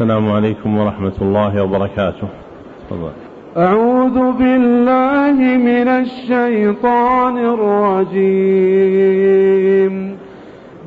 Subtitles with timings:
[0.00, 2.28] السلام عليكم ورحمة الله وبركاته.
[3.56, 8.58] أعوذ بالله من الشيطان الرجيم.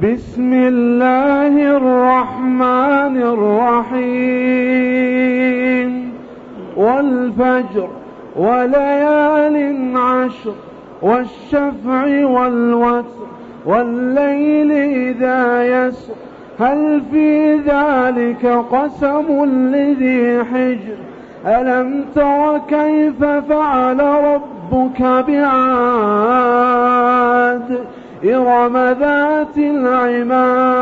[0.04, 4.72] بسم الله الرحمن الرحيم.
[6.78, 7.90] والفجر
[8.36, 10.54] وليال عشر
[11.02, 13.28] والشفع والوتر
[13.66, 16.14] والليل إذا يسر.
[16.62, 20.98] هل في ذلك قسم لذي حجر؟
[21.46, 26.42] ألم تر كيف فعل ربك بعاد؟
[28.26, 30.82] إرم ذات العماد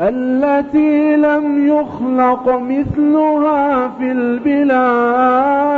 [0.00, 5.68] التي لم يخلق مثلها في البلاد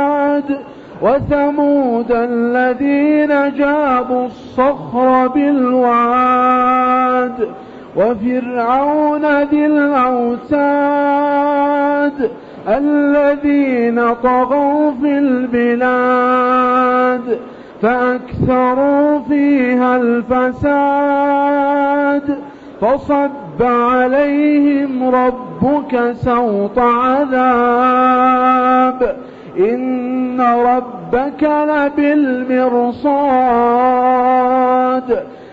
[1.01, 6.91] وثمود الذين جابوا الصخر بالواد
[7.95, 11.11] وفرعون ذي الأوتاد
[12.67, 16.61] الذين طغوا في البلاد
[17.81, 21.41] فأكثروا فيها الفساد
[22.81, 28.31] فصب عليهم ربك سوط عذاب
[29.59, 32.91] إن ربك لبالمرصاد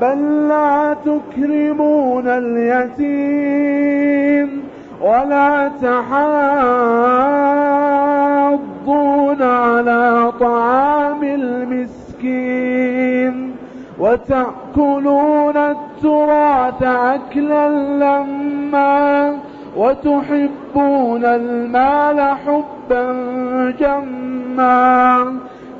[0.00, 3.86] بل لا تكرمون اليتيم
[5.00, 7.36] ولا تحاضون
[9.42, 12.76] على طعام المسكين
[13.98, 19.36] وتأكلون التراث أكلا لما
[19.76, 23.12] وتحبون المال حبا
[23.80, 25.36] جما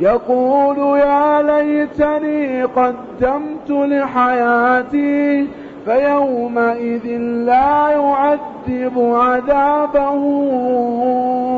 [0.00, 5.46] يقول يا ليتني قدمت لحياتي
[5.84, 10.22] فيومئذ لا يعذب عذابه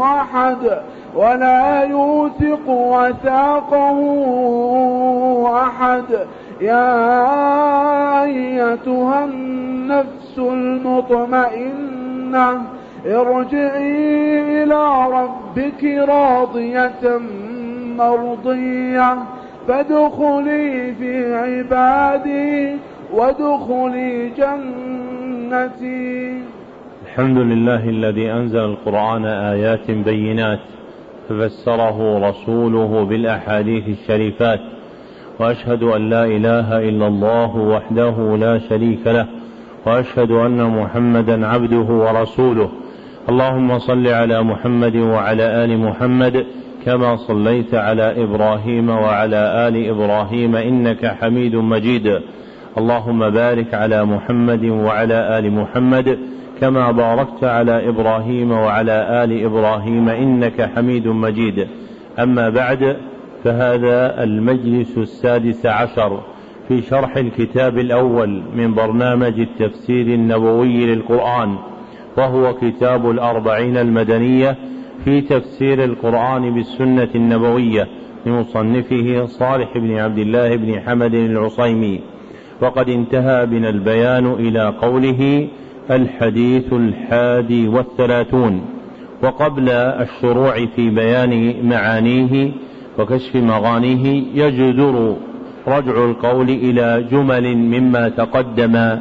[0.04, 0.80] أحد
[1.16, 3.98] ولا يوثق وثاقه
[5.62, 6.04] أحد.
[6.60, 11.90] يا أيتها النفس المطمئنة
[13.06, 17.20] ارجعي إلى ربك راضية
[18.00, 19.16] مرضية
[19.68, 22.76] فادخلي في عبادي
[23.12, 26.42] وادخلي جنتي.
[27.06, 30.60] الحمد لله الذي أنزل القرآن آيات بينات
[31.28, 34.60] ففسره رسوله بالأحاديث الشريفات
[35.38, 39.26] وأشهد أن لا إله إلا الله وحده لا شريك له
[39.86, 42.70] وأشهد أن محمدا عبده ورسوله.
[43.28, 46.46] اللهم صل على محمد وعلى آل محمد
[46.84, 52.20] كما صليت على إبراهيم وعلى آل إبراهيم إنك حميد مجيد.
[52.78, 56.18] اللهم بارك على محمد وعلى آل محمد
[56.60, 61.66] كما باركت على إبراهيم وعلى آل إبراهيم إنك حميد مجيد.
[62.18, 62.96] أما بعد
[63.44, 66.20] فهذا المجلس السادس عشر
[66.68, 71.56] في شرح الكتاب الأول من برنامج التفسير النبوي للقرآن
[72.16, 74.56] وهو كتاب الأربعين المدنية
[75.04, 77.88] في تفسير القرآن بالسنة النبوية
[78.26, 82.00] لمصنفه صالح بن عبد الله بن حمد العصيمي.
[82.62, 85.48] وقد انتهى بنا البيان إلى قوله
[85.90, 88.62] الحديث الحادي والثلاثون.
[89.22, 92.50] وقبل الشروع في بيان معانيه
[92.98, 95.16] وكشف مغانيه يجدر
[95.68, 98.98] رجع القول إلى جمل مما تقدم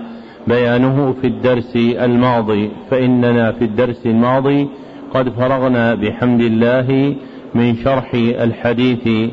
[0.47, 2.69] بيانه في الدرس الماضي.
[2.91, 4.67] فإننا في الدرس الماضي
[5.13, 7.15] قد فرغنا بحمد الله
[7.55, 9.31] من شرح الحديث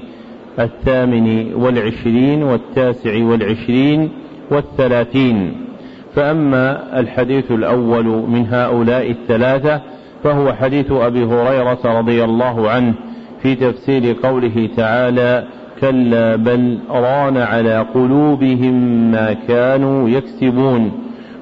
[0.58, 4.10] الثامن والعشرين والتاسع والعشرين
[4.50, 5.66] والثلاثين.
[6.14, 9.80] فأما الحديث الأول من هؤلاء الثلاثة
[10.24, 12.94] فهو حديث أبي هريرة رضي الله عنه
[13.42, 15.44] في تفسير قوله تعالى
[15.80, 18.74] كلا بل ران على قلوبهم
[19.10, 20.92] ما كانوا يكسبون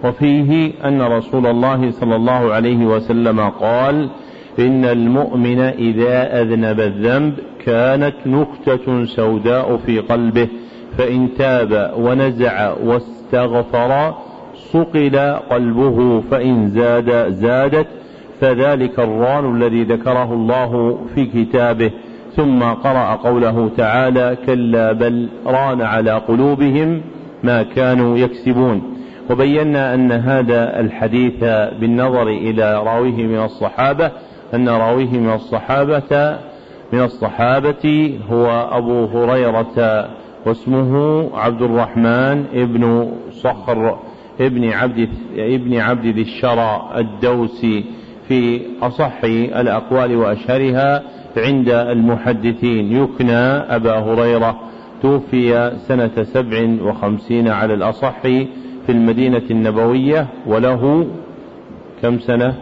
[0.04, 4.08] وفيه أن رسول الله صلى الله عليه وسلم قال
[4.58, 7.34] إن المؤمن إذا أذنب الذنب
[7.66, 10.48] كانت نكتة سوداء في قلبه
[10.98, 14.14] فإن تاب ونزع واستغفر
[14.54, 15.16] صقل
[15.50, 17.86] قلبه فإن زاد زادت
[18.40, 21.90] فذلك الران الذي ذكره الله في كتابه.
[22.36, 27.00] ثم قرأ قوله تعالى كلا بل ران على قلوبهم
[27.42, 28.82] ما كانوا يكسبون.
[29.30, 31.44] وبينا أن هذا الحديث
[31.80, 34.10] بالنظر إلى راويه من الصحابة
[34.54, 36.38] أن راويه من الصحابة
[36.92, 40.08] من الصحابة هو أبو هريرة
[40.46, 43.98] واسمه عبد الرحمن ابن صخر
[44.40, 47.84] ابن عبد ابن عبد ذي الشرى الدوسي
[48.28, 51.02] في أصح الأقوال وأشهرها
[51.36, 52.92] عند المحدثين.
[52.92, 53.42] يكنى
[53.76, 54.60] أبا هريرة
[55.02, 58.46] توفي سنة سبع وخمسين على الأصح في
[58.88, 61.06] المدينة النبوية وله
[62.02, 62.54] كم سنة؟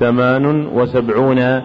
[0.00, 1.62] ثمان وسبعون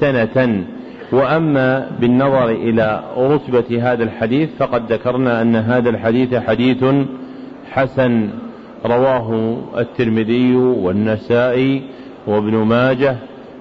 [0.00, 0.64] سنة.
[1.12, 6.84] وأما بالنظر إلى رتبة هذا الحديث فقد ذكرنا أن هذا الحديث حديث
[7.70, 8.28] حسن.
[8.86, 11.82] رواه الترمذي والنسائي
[12.26, 13.16] وابن ماجه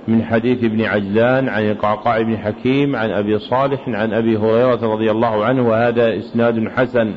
[0.07, 5.11] من حديث ابن عجلان عن القعقاع بن حكيم عن أبي صالح عن أبي هريرة رضي
[5.11, 7.11] الله عنه وهذا إسناد حسن.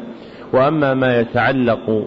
[0.52, 2.06] وأما ما يتعلق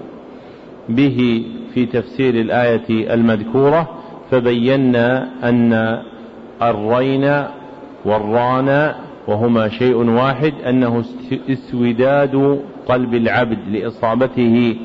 [0.90, 3.97] به في تفسير الآية المذكورة
[4.32, 6.00] فبينا أن
[6.62, 7.44] الرين
[8.06, 8.94] والران
[9.28, 11.04] وهما شيء واحد أنه
[11.50, 14.76] اسوداد قلب العبد لإصابته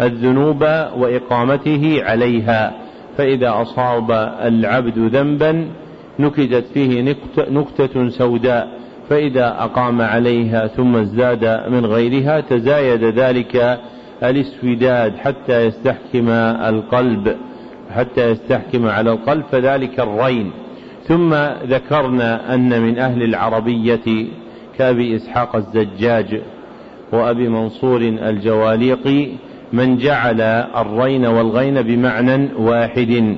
[0.00, 0.62] الذنوب
[0.96, 2.72] وإقامته عليها.
[3.16, 4.10] فإذا أصاب
[4.44, 5.68] العبد ذنبا
[6.18, 7.16] نكتت فيه
[7.50, 8.68] نكتة سوداء.
[9.08, 13.78] فإذا أقام عليها ثم ازداد من غيرها تزايد ذلك
[14.22, 16.28] الاسوداد حتى يستحكم
[16.68, 17.36] القلب.
[17.94, 20.50] حتى يستحكم على القلب فذلك الرين.
[21.04, 24.26] ثم ذكرنا أن من أهل العربية
[24.78, 26.42] كأبي إسحاق الزجاج
[27.12, 29.28] وأبي منصور الجواليقي
[29.72, 30.40] من جعل
[30.76, 33.36] الرين والغين بمعنى واحد.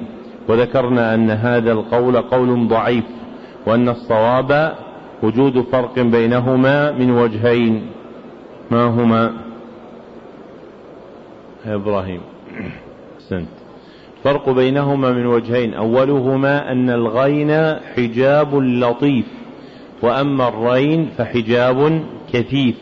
[0.49, 3.05] وذكرنا أن هذا القول قول ضعيف
[3.67, 4.75] وأن الصواب
[5.23, 7.83] وجود فرق بينهما من وجهين.
[8.71, 9.33] ما هما؟
[11.67, 12.21] إبراهيم.
[13.19, 13.60] سنت
[14.25, 15.75] فرق بينهما من وجهين.
[15.75, 19.27] أولهما أن الغين حجاب لطيف
[20.03, 22.03] وأما الرين فحجاب
[22.33, 22.75] كثيف.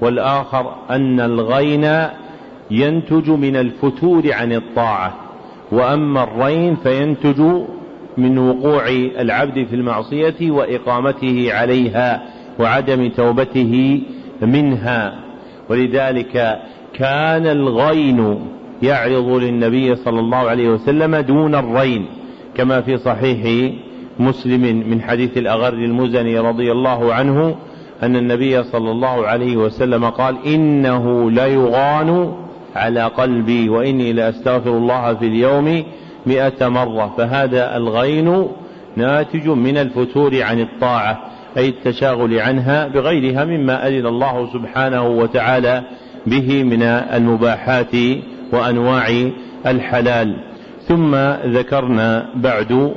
[0.00, 2.06] والآخر أن الغين
[2.70, 5.14] ينتج من الفتور عن الطاعة
[5.72, 7.40] وأما الرين فينتج
[8.18, 8.88] من وقوع
[9.18, 12.22] العبد في المعصية وإقامته عليها
[12.58, 14.02] وعدم توبته
[14.42, 15.14] منها.
[15.68, 16.60] ولذلك
[16.94, 18.38] كان الغين
[18.82, 22.06] يعرض للنبي صلى الله عليه وسلم دون الرين
[22.54, 23.72] كما في صحيح
[24.18, 27.54] مسلم من حديث الأغر المزني رضي الله عنه
[28.02, 32.32] أن النبي صلى الله عليه وسلم قال إنه ليغان
[32.76, 35.84] على قلبي وإني لأستغفر الله في اليوم
[36.26, 38.48] مئة مرة فهذا الغين
[38.96, 41.20] ناتج من الفتور عن الطاعة
[41.56, 45.82] أي التشاغل عنها بغيرها مما أذن الله سبحانه وتعالى
[46.26, 47.94] به من المباحات
[48.52, 49.30] وأنواع
[49.66, 50.36] الحلال.
[50.88, 51.14] ثم
[51.46, 52.94] ذكرنا بعد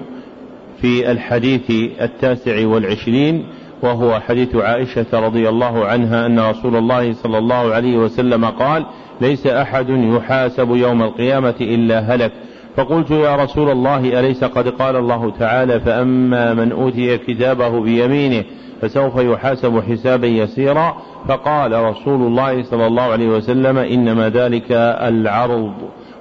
[0.82, 1.72] في الحديث
[2.02, 3.46] التاسع والعشرين
[3.82, 8.86] وهو حديث عائشة رضي الله عنها أن رسول الله صلى الله عليه وسلم قال
[9.22, 12.32] ليس أحد يحاسب يوم القيامة إلا هلك.
[12.78, 18.44] فقلت يا رسول الله أليس قد قال الله تعالى فأما من أوتي كتابه بيمينه
[18.82, 25.74] فسوف يحاسب حسابا يسيرا؟ فقال رسول الله صلى الله عليه وسلم إنما ذلك العرض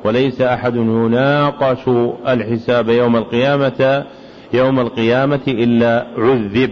[0.04, 1.88] وليس أحد يناقش
[2.28, 4.04] الحساب يوم القيامة
[4.52, 6.70] يوم القيامة إلا عذب.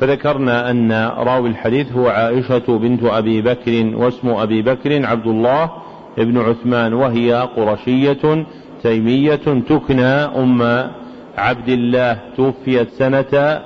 [0.00, 5.70] فذكرنا أن راوي الحديث هو عائشة بنت أبي بكر واسم أبي بكر عبد الله
[6.18, 8.46] بن عثمان وهي قرشية
[8.82, 9.34] تيمية
[9.68, 10.90] تكنى أم
[11.36, 13.62] عبد الله توفيت سنة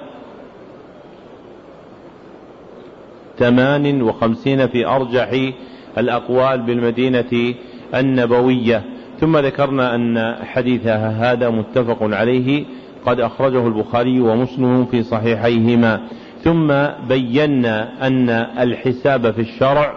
[3.38, 5.52] ثمان وخمسين في أرجح
[5.99, 7.54] الأقوال بالمدينة
[7.94, 8.83] النبوية.
[9.21, 12.64] ثم ذكرنا أن حديثها هذا متفق عليه
[13.06, 16.00] قد أخرجه البخاري ومسلم في صحيحيهما.
[16.42, 16.73] ثم
[17.09, 18.28] بينا أن
[18.59, 19.94] الحساب في الشرع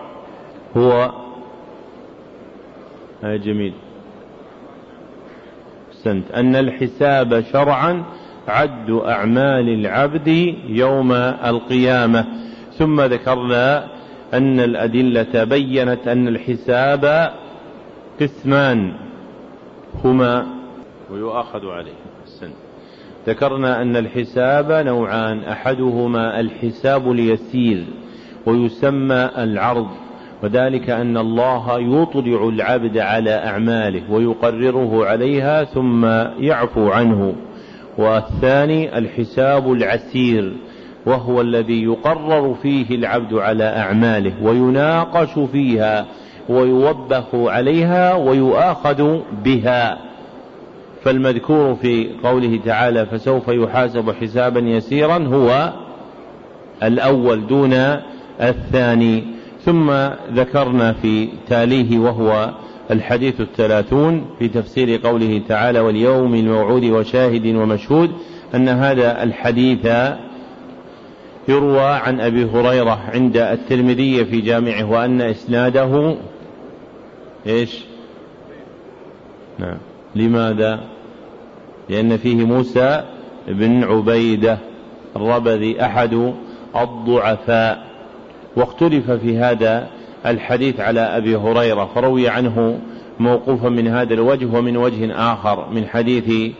[0.77, 1.11] هو
[3.23, 3.73] جميل.
[6.07, 8.03] أحسنت أن الحساب شرعا
[8.47, 10.27] عد أعمال العبد
[10.67, 11.11] يوم
[11.45, 12.25] القيامة.
[12.77, 13.87] ثم ذكرنا
[14.33, 17.31] أن الأدلة بينت أن الحساب
[18.21, 18.93] قسمان
[20.03, 20.47] هما
[21.11, 21.91] ويؤاخذ عليه.
[22.23, 22.51] السن
[23.27, 27.83] ذكرنا أن الحساب نوعان أحدهما الحساب اليسير
[28.45, 29.87] ويسمى العرض.
[30.43, 36.05] وذلك أن الله يطلع العبد على أعماله ويقرره عليها ثم
[36.39, 37.33] يعفو عنه.
[37.97, 40.53] والثاني الحساب العسير
[41.05, 46.05] وهو الذي يقرر فيه العبد على أعماله ويناقش فيها
[46.49, 49.97] ويوبخ عليها ويؤاخذ بها.
[51.03, 55.73] فالمذكور في قوله تعالى فسوف يحاسب حسابا يسيرا هو
[56.83, 57.73] الأول دون
[58.41, 59.36] الثاني.
[59.67, 59.91] ثم
[60.33, 62.53] ذكرنا في تاليه وهو
[62.91, 68.11] الحديث الثلاثون في تفسير قوله تعالى واليوم الموعود وشاهد ومشهود
[68.55, 69.85] أن هذا الحديث
[71.47, 76.15] يروى عن أبي هريرة عند الترمذي في جامعه وأن إسناده
[77.47, 77.83] إيش؟
[79.59, 79.77] نعم.
[80.15, 80.79] لماذا؟
[81.89, 83.03] لأن فيه موسى
[83.47, 84.57] بن عبيدة
[85.15, 86.33] الربذي أحد
[86.75, 87.86] الضعفاء.
[88.57, 89.87] واختلف في هذا
[90.25, 92.79] الحديث على أبي هريرة فروي عنه
[93.19, 96.51] موقوفا من هذا الوجه ومن وجه آخر من حديث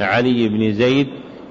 [0.00, 1.06] علي بن زيد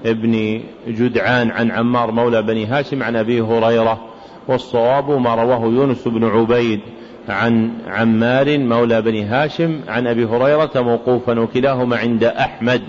[0.05, 4.00] بن جدعان عن عمار مولى بني هاشم عن أبي هريرة
[4.48, 6.79] والصواب ما رواه يونس بن عبيد
[7.29, 12.81] عن عمار مولى بني هاشم عن أبي هريرة موقوفا وكلاهما عند أحمد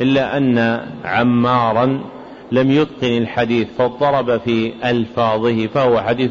[0.00, 2.00] إلا أن عمارا
[2.52, 6.30] لم يتقن الحديث فاضطرب في ألفاظه فهو حديث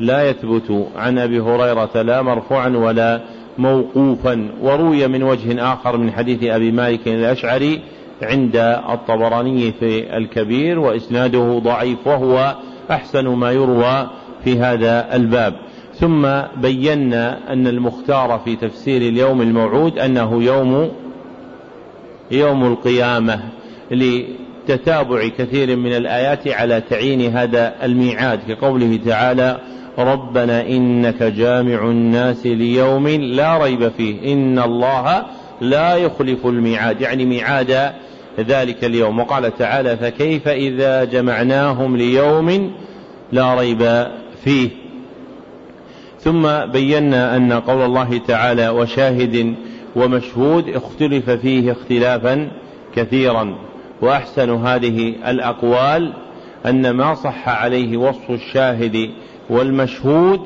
[0.00, 3.20] لا يثبت عن أبي هريرة لا مرفوعا ولا
[3.58, 4.48] موقوفا.
[4.62, 7.80] وروي من وجه آخر من حديث أبي مالك الأشعري
[8.22, 8.56] عند
[8.88, 12.56] الطبراني في الكبير وإسناده ضعيف وهو
[12.90, 14.10] أحسن ما يروى
[14.44, 15.54] في هذا الباب.
[15.94, 16.26] ثم
[16.62, 20.90] بينا أن المختار في تفسير اليوم الموعود أنه يوم
[22.30, 23.40] يوم القيامة
[24.68, 29.60] لتتابع كثير من الآيات على تعيين هذا الميعاد كقوله تعالى
[29.98, 35.24] ربنا إنك جامع الناس ليوم لا ريب فيه إن الله
[35.60, 37.00] لا يخلف الميعاد.
[37.00, 37.92] يعني ميعاد
[38.40, 39.18] ذلك اليوم.
[39.18, 42.72] وقال تعالى فكيف إذا جمعناهم ليوم
[43.32, 44.06] لا ريب
[44.44, 44.68] فيه.
[46.20, 49.54] ثم بينا أن قول الله تعالى وشاهد
[49.96, 52.48] ومشهود اختلف فيه اختلافا
[52.96, 53.54] كثيرا.
[54.02, 56.12] وأحسن هذه الأقوال
[56.66, 59.10] أن ما صح عليه وصف الشاهد
[59.50, 60.40] والمشهود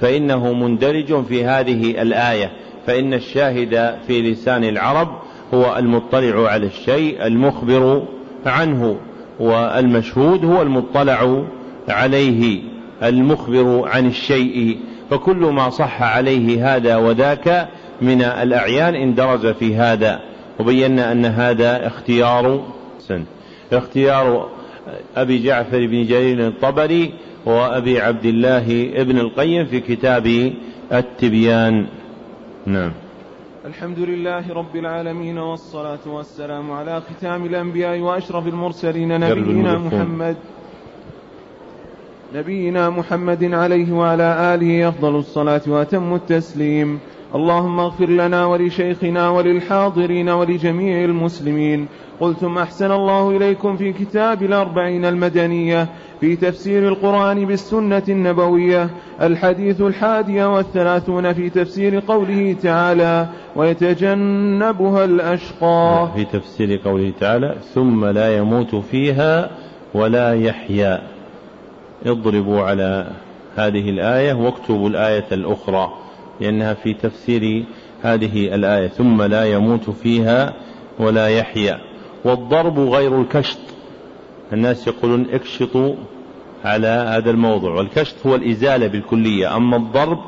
[0.00, 2.50] فإنه مندرج في هذه الآية
[2.86, 5.08] فإن الشاهد في لسان العرب
[5.54, 8.02] هو المطلع على الشيء المخبر
[8.46, 8.96] عنه
[9.40, 11.44] والمشهود هو المطلع
[11.88, 12.62] عليه
[13.02, 14.78] المخبر عن الشيء.
[15.10, 17.68] فكل ما صح عليه هذا وذاك
[18.02, 20.20] من الأعيان اندرج في هذا.
[20.60, 22.62] وبينا أن هذا اختيار
[23.08, 23.24] سن
[23.72, 24.48] اختيار
[25.16, 27.14] أبي جعفر بن جرير الطبري
[27.46, 30.52] وأبي عبد الله ابن القيم في كتاب
[30.92, 31.86] التبيان.
[32.66, 32.92] نعم.
[33.66, 40.36] الحمد لله رب العالمين والصلاة والسلام على ختام الأنبياء وأشرف المرسلين نبينا محمد.
[42.34, 46.98] نبينا محمد عليه وعلى آله أفضل الصلاة وأتم التسليم.
[47.34, 51.88] اللهم اغفر لنا ولشيخنا وللحاضرين ولجميع المسلمين.
[52.20, 55.88] قلتم أحسن الله إليكم في كتاب الأربعين المدنية
[56.20, 58.90] في تفسير القرآن بالسنة النبوية
[59.22, 68.36] الحديث الحادي والثلاثون في تفسير قوله تعالى ويتجنبها الأشقى في تفسير قوله تعالى ثم لا
[68.36, 69.50] يموت فيها
[69.94, 71.02] ولا يحيا
[72.06, 73.06] اضربوا على
[73.56, 75.92] هذه الآية واكتبوا الآية الأخرى.
[76.40, 77.64] لأنها في تفسير
[78.02, 80.52] هذه الآية ثم لا يموت فيها
[80.98, 81.78] ولا يحيا.
[82.24, 83.58] والضرب غير الكشط.
[84.52, 85.94] الناس يقولون اكشطوا
[86.64, 87.74] على هذا الموضوع.
[87.74, 89.56] والكشط هو الإزالة بالكلية.
[89.56, 90.18] أما الضرب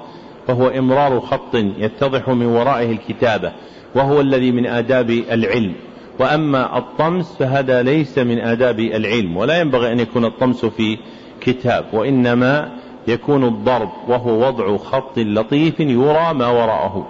[0.46, 3.52] فهو إمرار خط يتضح من ورائه الكتابة
[3.94, 5.74] وهو الذي من آداب العلم.
[6.18, 10.98] وأما الطمس فهذا ليس من آداب العلم ولا ينبغي أن يكون الطمس في
[11.40, 12.72] كتاب وإنما
[13.08, 17.06] يكون الضرب وهو وضع خط لطيف يرى ما وراءه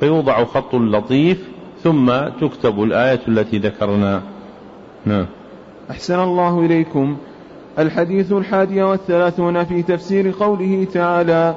[0.00, 1.48] فيوضع خط لطيف
[1.82, 4.22] ثم تكتب الآية التي ذكرنا.
[5.06, 5.26] نعم.
[5.90, 7.16] أحسن الله إليكم.
[7.78, 11.54] الحديث الحادي والثلاثون في تفسير قوله تعالى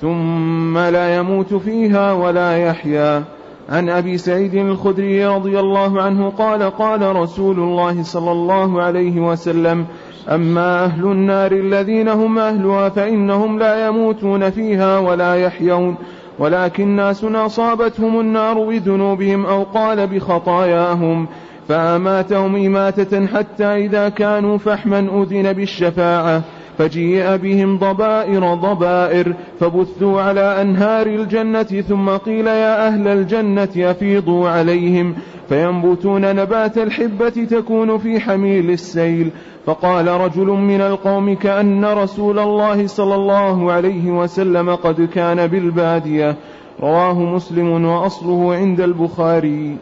[0.00, 3.24] ثم لا يموت فيها ولا يحيا
[3.68, 9.86] عن أبي سعيد الخدري رضي الله عنه قال قال رسول الله صلى الله عليه وسلم
[10.28, 15.96] أما أهل النار الذين هم أهلها فإنهم لا يموتون فيها ولا يحيون.
[16.38, 21.26] ولكن ناس أصابتهم النار بذنوبهم أو قال بخطاياهم.
[21.68, 26.42] فأماتهم إماتة حتى إذا كانوا فحما أذن بالشفاعة.
[26.78, 35.14] فجيء بهم ضبائر ضبائر فبثوا على أنهار الجنة ثم قيل يا أهل الجنة أفيضوا عليهم.
[35.48, 39.30] فينبتون نبات الحبة تكون في حميل السيل.
[39.66, 46.36] فقال رجل من القوم كأن رسول الله صلى الله عليه وسلم قد كان بالبادية.
[46.80, 49.76] رواه مسلم وأصله عند البخاري.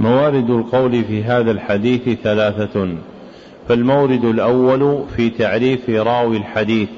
[0.00, 2.88] موارد القول في هذا الحديث ثلاثة.
[3.68, 6.88] فالمورد الأول في تعريف راوي الحديث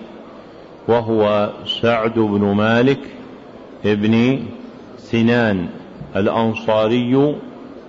[0.89, 1.51] وهو
[1.83, 3.01] سعد بن مالك
[3.85, 4.43] ابن
[4.99, 5.67] سنان
[6.17, 7.35] الأنصاري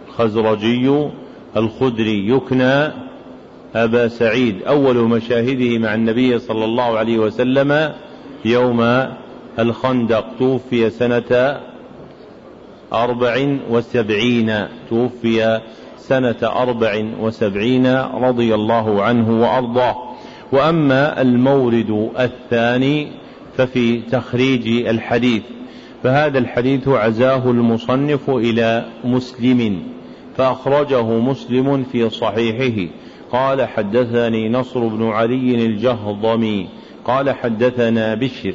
[0.07, 1.09] الخزرجي
[1.57, 2.91] الخدري يكنى
[3.75, 4.63] أبا سعيد.
[4.63, 7.93] أول مشاهده مع النبي صلى الله عليه وسلم
[8.45, 9.05] يوم
[9.59, 11.59] الخندق توفي سنة
[12.93, 15.61] أربع وسبعين توفي
[16.07, 19.95] سنة أربع وسبعين رضي الله عنه وأرضاه.
[20.51, 23.07] وأما المورد الثاني
[23.57, 25.43] ففي تخريج الحديث
[26.03, 29.83] فهذا الحديث عزاه المصنف إلى مسلم
[30.37, 32.91] فأخرجه مسلم في صحيحه.
[33.31, 36.67] قال حدثني نصر بن علي الجهضمي
[37.05, 38.53] قال حدثنا بشر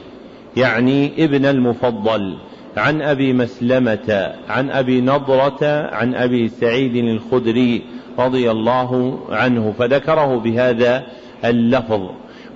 [0.56, 2.36] يعني ابن المفضل.
[2.76, 7.82] عن أبي مسلمة عن أبي نضرة عن أبي سعيد الخدري
[8.18, 11.06] رضي الله عنه فذكره بهذا
[11.44, 12.00] اللفظ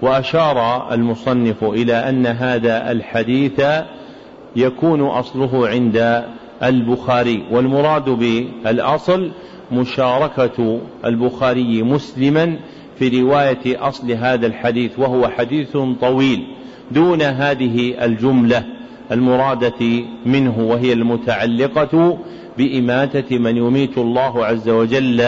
[0.02, 3.62] وأشار المصنف إلى أن هذا الحديث
[4.56, 6.24] يكون أصله عند
[6.62, 9.30] البخاري والمراد بالأصل
[9.72, 12.58] مشاركة البخاري مسلما
[12.98, 16.46] في رواية أصل هذا الحديث وهو حديث طويل
[16.90, 18.64] دون هذه الجملة.
[19.12, 22.18] المرادة منه وهي المتعلقة
[22.58, 25.24] بإماتة من يميت الله عز وجل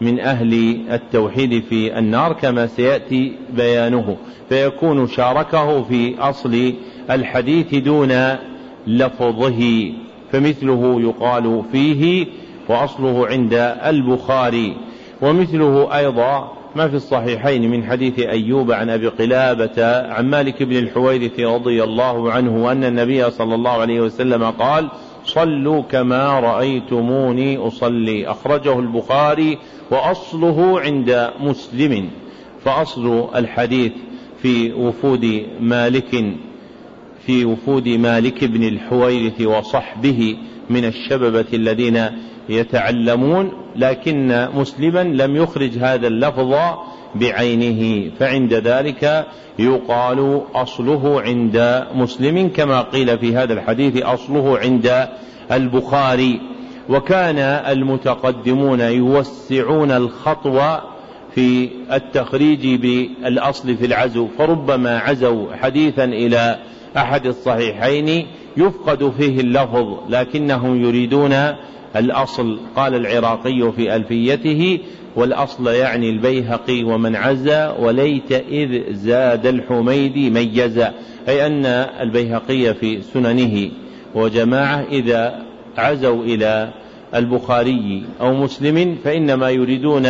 [0.00, 4.16] من أهل التوحيد في النار كما سيأتي بيانه.
[4.48, 6.74] فيكون شاركه في أصل
[7.10, 8.36] الحديث دون
[8.86, 9.92] لفظه
[10.32, 12.26] فمثله يقال فيه
[12.68, 13.54] وأصله عند
[13.86, 14.76] البخاري
[15.22, 21.40] ومثله أيضا ما في الصحيحين من حديث أيوب عن أبي قلابة عن مالك بن الحويرث
[21.40, 24.88] رضي الله عنه أن النبي صلى الله عليه وسلم قال
[25.24, 29.58] صلوا كما رأيتموني أصلي أخرجه البخاري
[29.90, 32.10] وأصله عند مسلم.
[32.64, 33.92] فأصل الحديث
[34.42, 36.24] في وفود مالك
[37.26, 40.36] في وفود مالك بن الحويرث وصحبه
[40.70, 42.06] من الشببة الذين
[42.50, 46.54] يتعلمون لكن مسلما لم يخرج هذا اللفظ
[47.14, 49.26] بعينه فعند ذلك
[49.58, 55.08] يقال أصله عند مسلم كما قيل في هذا الحديث أصله عند
[55.52, 56.40] البخاري.
[56.88, 60.60] وكان المتقدمون يوسعون الخطو
[61.34, 66.58] في التخريج بالأصل في العزو فربما عزوا حديثا إلى
[66.96, 71.32] أحد الصحيحين يفقد فيه اللفظ لكنهم يريدون
[71.96, 74.78] الأصل قال العراقي في ألفيته
[75.16, 80.94] والأصل يعني البيهقي ومن عزى وليت إذ زاد الحميدي ميزا
[81.28, 81.66] أي أن
[82.00, 83.70] البيهقي في سننه
[84.14, 85.42] وجماعة إذا
[85.76, 86.72] عزوا إلى
[87.14, 90.06] البخاري أو مسلم فإنما يريدون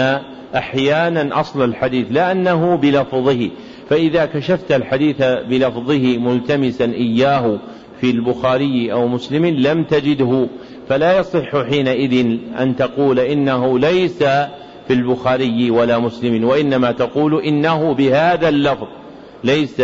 [0.57, 3.51] أحيانا أصل الحديث لأنه بلفظه
[3.89, 7.59] فإذا كشفت الحديث بلفظه ملتمسا إياه
[8.01, 10.49] في البخاري أو مسلم لم تجده.
[10.91, 14.19] فلا يصح حينئذ أن تقول إنه ليس
[14.89, 18.87] في البخاري ولا مسلم وإنما تقول إنه بهذا اللفظ
[19.45, 19.83] ليس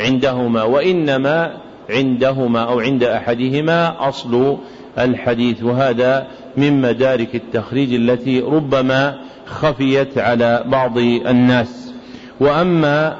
[0.00, 1.56] عندهما وإنما
[1.90, 4.58] عندهما أو عند أحدهما أصل
[4.98, 11.92] الحديث وهذا من مدارك التخريج التي ربما خفيت على بعض الناس.
[12.40, 13.16] وأما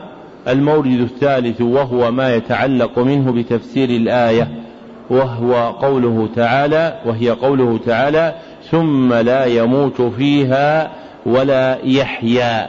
[0.49, 4.62] المورد الثالث وهو ما يتعلق منه بتفسير الآية
[5.11, 8.35] وهو قوله تعالى وهي قوله تعالى
[8.71, 10.91] ثم لا يموت فيها
[11.27, 12.69] ولا يحيا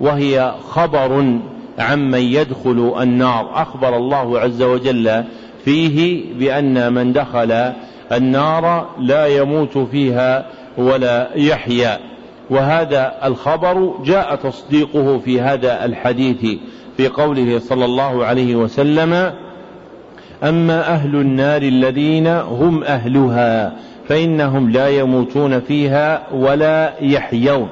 [0.00, 1.38] وهي خبر
[1.78, 3.50] عمن يدخل النار.
[3.54, 5.24] أخبر الله عز وجل
[5.64, 7.72] فيه بأن من دخل
[8.12, 10.46] النار لا يموت فيها
[10.78, 11.98] ولا يحيا.
[12.50, 16.58] وهذا الخبر جاء تصديقه في هذا الحديث
[16.96, 19.32] في قوله صلى الله عليه وسلم
[20.42, 23.72] أما أهل النار الذين هم أهلها
[24.08, 27.68] فإنهم لا يموتون فيها ولا يحيون.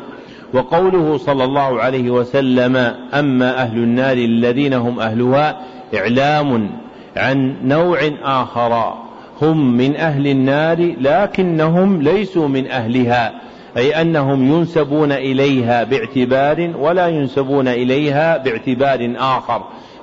[0.54, 2.76] وقوله صلى الله عليه وسلم
[3.14, 5.60] أما أهل النار الذين هم أهلها
[5.94, 6.70] إعلام
[7.16, 8.94] عن نوع آخر.
[9.42, 13.32] هم من أهل النار لكنهم ليسوا من أهلها
[13.76, 19.62] أي أنهم ينسبون إليها باعتبار ولا ينسبون إليها باعتبار آخر.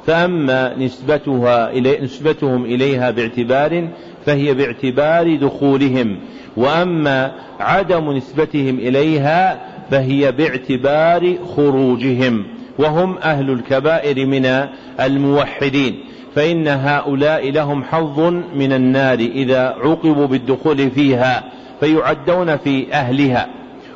[0.09, 3.87] فأما نسبتها إلي نسبتهم إليها باعتبار
[4.25, 6.19] فهي باعتبار دخولهم.
[6.57, 9.59] وأما عدم نسبتهم إليها
[9.91, 12.43] فهي باعتبار خروجهم.
[12.79, 14.67] وهم أهل الكبائر من
[14.99, 15.99] الموحدين.
[16.35, 18.19] فإن هؤلاء لهم حظ
[18.55, 21.43] من النار إذا عوقبوا بالدخول فيها
[21.79, 23.47] فيعدون في أهلها.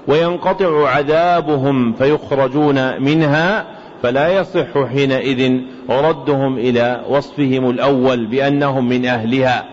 [0.08, 3.66] وينقطع عذابهم فيخرجون منها
[4.04, 9.66] فلا يصح حينئذ ردهم إلى وصفهم الأول بأنهم من أهلها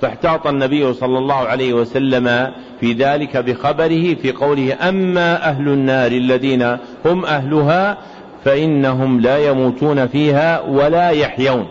[0.00, 6.76] فاحتاط النبي صلى الله عليه وسلم في ذلك بخبره في قوله أما أهل النار الذين
[7.04, 7.98] هم أهلها
[8.44, 11.66] فإنهم لا يموتون فيها ولا يحيون.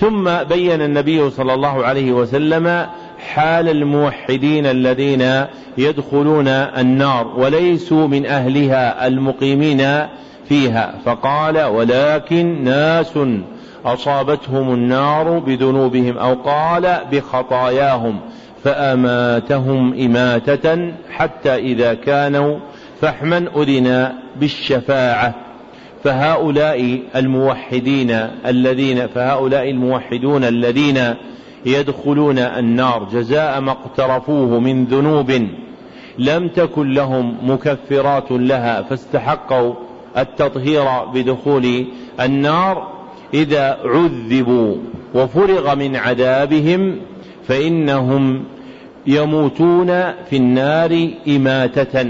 [0.00, 2.86] ثم بين النبي صلى الله عليه وسلم
[3.18, 5.44] حال الموحدين الذين
[5.78, 10.06] يدخلون النار وليسوا من أهلها المقيمين
[10.48, 13.18] فيها فقال ولكن ناس
[13.84, 18.20] أصابتهم النار بذنوبهم أو قال بخطاياهم
[18.64, 22.58] فأماتهم إماتة حتى إذا كانوا
[23.00, 25.34] فحما أذن بالشفاعة.
[26.04, 28.10] فهؤلاء الموحدين
[28.46, 31.14] الذين فهؤلاء الموحدون الذين
[31.66, 35.48] يدخلون النار جزاء ما اقترفوه من ذنوب
[36.18, 39.74] لم تكن لهم مكفرات لها فاستحقوا
[40.18, 41.86] التطهير بدخول
[42.20, 42.96] النار
[43.34, 44.76] إذا عذبوا
[45.14, 46.96] وفرغ من عذابهم
[47.48, 48.44] فإنهم
[49.06, 49.86] يموتون
[50.30, 52.06] في النار إماتة.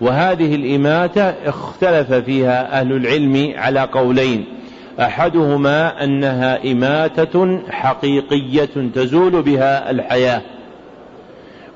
[0.00, 4.44] وهذه الإماتة اختلف فيها أهل العلم على قولين.
[5.00, 10.42] أحدهما أنها إماتة حقيقية تزول بها الحياة.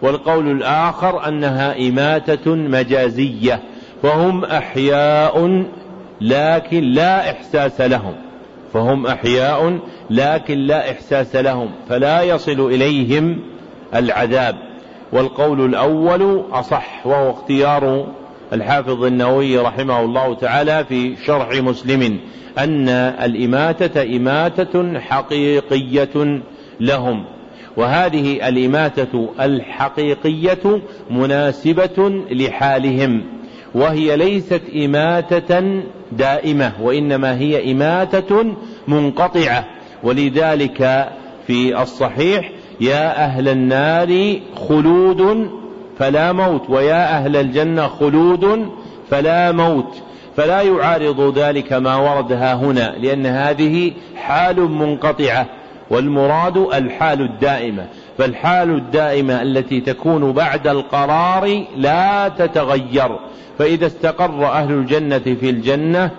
[0.03, 3.63] والقول الآخر أنها إماتة مجازية.
[4.03, 5.65] فهم أحياء
[6.21, 8.15] لكن لا إحساس لهم.
[8.73, 9.79] فهم أحياء
[10.11, 11.71] لكن لا إحساس لهم.
[11.89, 13.41] فلا يصل إليهم
[13.95, 14.55] العذاب.
[15.13, 18.07] والقول الأول أصح وهو اختيار
[18.53, 22.19] الحافظ النووي رحمه الله تعالى في شرح مسلم
[22.59, 26.41] أن الإماتة إماتة حقيقية
[26.81, 27.25] لهم.
[27.77, 30.81] وهذه الإماتة الحقيقية
[31.11, 33.38] مناسبة لحالهم.
[33.75, 35.81] وهي ليست إماتة
[36.13, 38.55] دائمة وإنما هي إماتة
[38.89, 39.65] منقطعة.
[40.03, 41.09] ولذلك
[41.47, 42.51] في الصحيح
[42.81, 45.51] يا أهل النار خلود
[45.99, 48.69] فلا موت ويا أهل الجنة خلود
[49.11, 49.95] فلا موت.
[50.37, 55.47] فلا يعارض ذلك ما ورد ها هنا لأن هذه حال منقطعة
[55.91, 57.87] والمراد الحال الدائمة.
[58.19, 63.19] فالحال الدائمة التي تكون بعد القرار لا تتغير.
[63.59, 66.11] فإذا استقر أهل الجنة في الجنة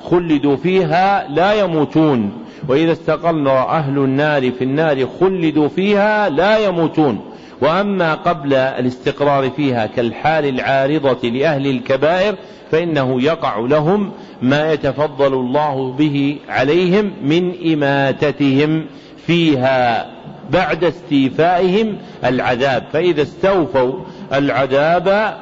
[0.00, 2.32] خلدوا فيها لا يموتون.
[2.68, 7.20] وإذا استقر أهل النار في النار خلدوا فيها لا يموتون.
[7.60, 12.34] وأما قبل الاستقرار فيها كالحال العارضة لأهل الكبائر
[12.70, 14.10] فإنه يقع لهم
[14.42, 18.84] ما يتفضل الله به عليهم من إماتتهم
[19.26, 20.17] فيها.
[20.50, 22.84] بعد استيفائهم العذاب.
[22.92, 23.92] فإذا استوفوا
[24.32, 25.36] العذاب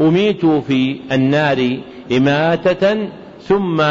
[0.00, 1.78] أميتوا في النار
[2.12, 3.08] إماتة
[3.42, 3.82] ثم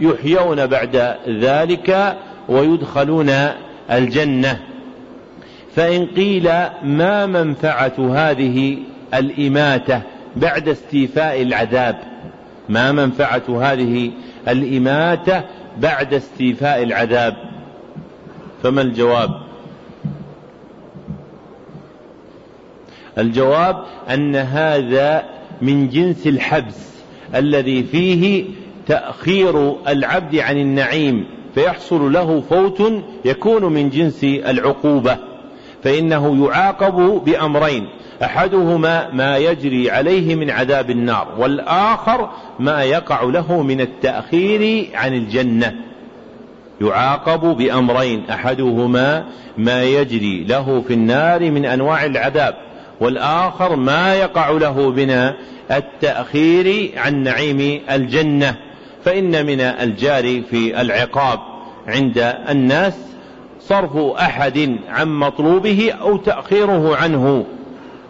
[0.00, 2.16] يحيون بعد ذلك
[2.48, 3.32] ويدخلون
[3.90, 4.60] الجنة.
[5.76, 6.50] فإن قيل
[6.82, 8.78] ما منفعة هذه
[9.14, 10.02] الإماتة
[10.36, 11.96] بعد استيفاء العذاب؟
[12.68, 14.10] ما منفعة هذه
[14.48, 15.42] الإماتة
[15.78, 17.36] بعد استيفاء العذاب؟
[18.62, 19.45] فما الجواب؟
[23.18, 25.24] الجواب أن هذا
[25.62, 26.88] من جنس الحبس
[27.34, 28.44] الذي فيه
[28.86, 32.82] تأخير العبد عن النعيم فيحصل له فوت
[33.24, 35.16] يكون من جنس العقوبة
[35.84, 37.88] فإنه يعاقب بأمرين
[38.22, 45.74] أحدهما ما يجري عليه من عذاب النار والآخر ما يقع له من التأخير عن الجنة.
[46.80, 49.24] يعاقب بأمرين أحدهما
[49.58, 52.54] ما يجري له في النار من أنواع العذاب
[53.00, 55.32] والآخر ما يقع له من
[55.70, 58.56] التأخير عن نعيم الجنة
[59.04, 61.38] فإن من الجاري في العقاب
[61.86, 62.94] عند الناس
[63.60, 67.44] صرف أحد عن مطلوبه أو تأخيره عنه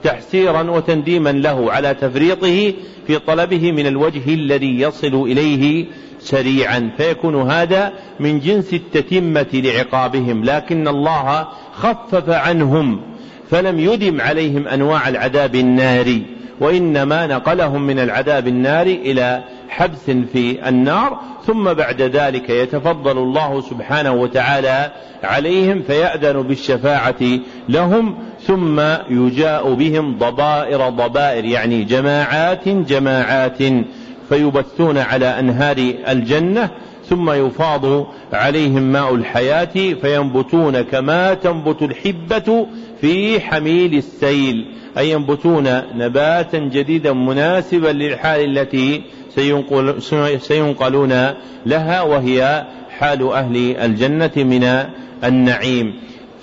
[0.03, 2.75] تحسيرا وتنديما له على تفريطه
[3.07, 5.87] في طلبه من الوجه الذي يصل إليه
[6.20, 6.90] سريعا.
[6.96, 13.15] فيكون هذا من جنس التتمة لعقابهم لكن الله خفف عنهم
[13.51, 16.23] فلم يدم عليهم أنواع العذاب الناري
[16.61, 24.13] وإنما نقلهم من العذاب الناري إلى حبس في النار ثم بعد ذلك يتفضل الله سبحانه
[24.13, 24.93] وتعالى
[25.25, 28.81] عليهم فيأذن بالشفاعة لهم ثم
[29.11, 33.59] يجاء بهم ضبائر ضبائر يعني جماعات جماعات
[34.29, 35.77] فيبثون على أنهار
[36.09, 36.71] الجنة
[37.09, 42.67] ثم يفاض عليهم ماء الحياة فينبتون كما تنبت الحبة
[43.01, 44.67] في حميل السيل
[44.99, 49.03] أي ينبتون نباتا جديدا مناسبا للحال التي
[49.35, 50.03] سينقل
[50.39, 51.31] سينقلون
[51.67, 52.67] لها وهي
[52.99, 54.85] حال أهل الجنة من
[55.25, 55.95] النعيم.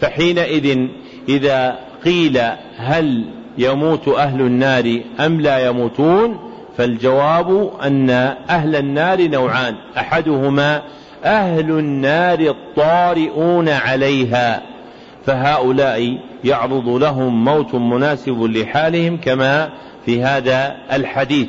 [0.02, 0.88] فحينئذ
[1.30, 2.42] إذا قيل
[2.78, 3.26] هل
[3.58, 6.40] يموت أهل النار أم لا يموتون
[6.78, 8.10] فالجواب أن
[8.50, 10.82] أهل النار نوعان أحدهما
[11.24, 14.73] أهل النار الطارئون عليها.
[15.26, 19.70] فهؤلاء يعرض لهم موت مناسب لحالهم كما
[20.06, 21.48] في هذا الحديث.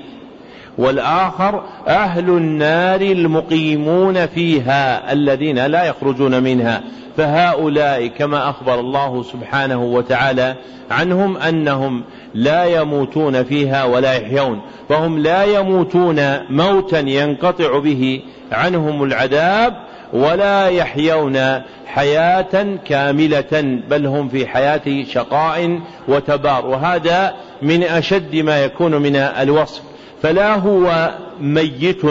[0.78, 6.82] والآخر أهل النار المقيمون فيها الذين لا يخرجون منها.
[7.16, 10.54] فهؤلاء كما أخبر الله سبحانه وتعالى
[10.90, 12.02] عنهم أنهم
[12.34, 14.60] لا يموتون فيها ولا يحيون.
[14.88, 19.74] فهم لا يموتون موتا ينقطع به عنهم العذاب
[20.14, 21.38] ولا يحيون
[21.86, 26.66] حياة كاملة بل هم في حياة شقاء وتبار.
[26.66, 29.82] وهذا من أشد ما يكون من الوصف.
[30.22, 32.02] فلا هو ميت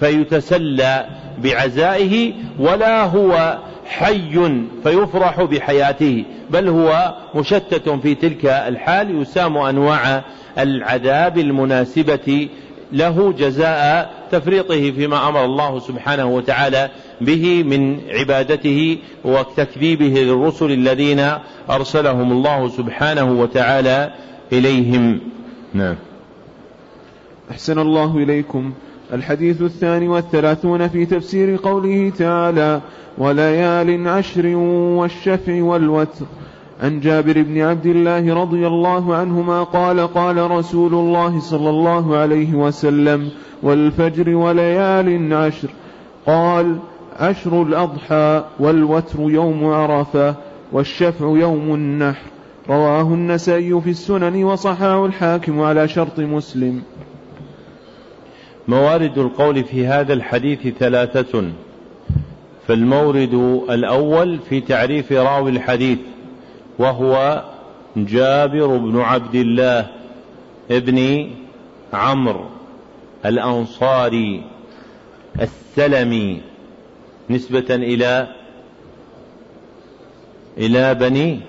[0.00, 1.06] فيتسلى
[1.38, 9.22] بعزائه ولا هو حي فيفرح بحياته بل هو مشتت في تلك الحال.
[9.22, 10.22] يسام أنواع
[10.58, 12.48] العذاب المناسبة
[12.92, 21.30] له جزاء تفريطه فيما أمر الله سبحانه وتعالى به من عبادته وتكذيبه للرسل الذين
[21.70, 24.10] أرسلهم الله سبحانه وتعالى
[24.52, 25.20] إليهم.
[25.74, 25.96] نعم.
[27.50, 28.72] أحسن الله إليكم.
[29.12, 32.80] الحديث الثاني والثلاثون في تفسير قوله تعالى
[33.18, 34.46] وليال عشر
[34.96, 36.26] والشفع والوتر
[36.82, 42.54] عن جابر بن عبد الله رضي الله عنهما قال قال رسول الله صلى الله عليه
[42.54, 43.30] وسلم
[43.62, 45.68] والفجر وليال عشر.
[46.26, 46.76] قال
[47.20, 50.34] عشر الأضحى والوتر يوم عرفة
[50.72, 52.22] والشفع يوم النحر.
[52.70, 56.82] رواه النسائي في السنن وصححه الحاكم على شرط مسلم.
[58.68, 61.44] موارد القول في هذا الحديث ثلاثة.
[62.66, 65.98] فالمورد الأول في تعريف راوي الحديث.
[66.78, 67.44] وهو
[67.96, 69.86] جابر بن عبد الله
[70.70, 71.30] ابن
[71.92, 72.44] عمرو
[73.26, 74.42] الأنصاري
[75.40, 76.40] السلمي
[77.30, 78.28] نسبة إلى
[80.58, 81.40] إلى بني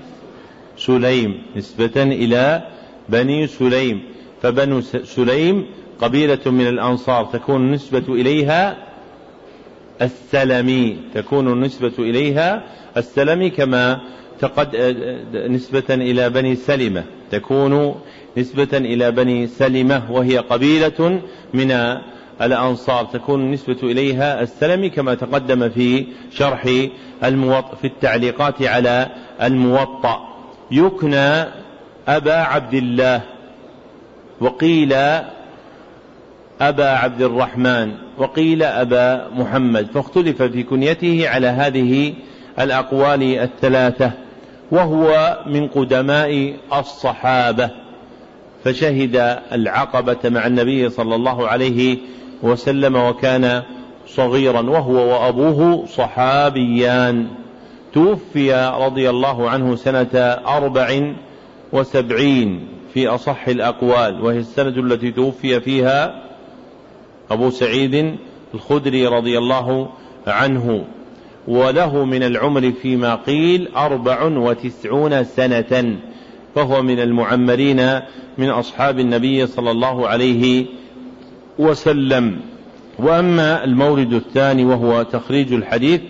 [0.77, 2.67] سليم نسبة إلى
[3.09, 4.03] بني سليم.
[4.41, 5.65] فبنو سليم
[6.01, 8.77] قبيلة من الأنصار تكون النسبة إليها
[10.01, 12.63] السلمي تكون النسبة إليها
[12.97, 14.01] السلمي كما
[14.39, 14.75] تقد
[15.33, 17.03] نسبة إلى بني سلمة.
[17.31, 17.95] تكون
[18.37, 21.21] نسبة إلى بني سلمة وهي قبيلة
[21.53, 21.71] من
[22.41, 23.05] الأنصار.
[23.05, 26.67] تكون النسبة إليها السلمي كما تقدم في شرح
[27.23, 29.07] الموط في التعليقات على
[29.41, 30.19] الموطأ.
[30.71, 31.45] يكنى
[32.07, 33.21] أبا عبد الله
[34.41, 34.93] وقيل
[36.61, 39.87] أبا عبد الرحمن وقيل أبا محمد.
[39.93, 42.13] فاختلف في كنيته على هذه
[42.59, 44.11] الأقوال الثلاثة.
[44.71, 47.69] وهو من قدماء الصحابة
[48.63, 51.97] فشهد العقبة مع النبي صلى الله عليه
[52.43, 53.63] وسلم وكان
[54.07, 57.27] صغيرا وهو وأبوه صحابيان.
[57.93, 61.13] توفي رضي الله عنه سنة أربع
[61.73, 66.23] وسبعين في أصح الأقوال وهي السنة التي توفي فيها
[67.31, 68.15] أبو سعيد
[68.53, 69.89] الخدري رضي الله
[70.27, 70.85] عنه.
[71.47, 75.95] وله من العمر فيما قيل أربع وتسعون سنة
[76.55, 77.99] فهو من المعمرين
[78.37, 80.65] من أصحاب النبي صلى الله عليه
[81.59, 82.39] وسلم.
[82.99, 86.01] وأما المورد الثاني وهو تخريج الحديث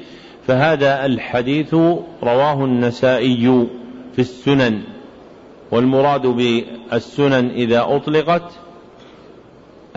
[0.47, 1.73] فهذا الحديث
[2.23, 3.67] رواه النسائي
[4.15, 4.81] في السنن
[5.71, 8.51] والمراد بالسنن إذا أطلقت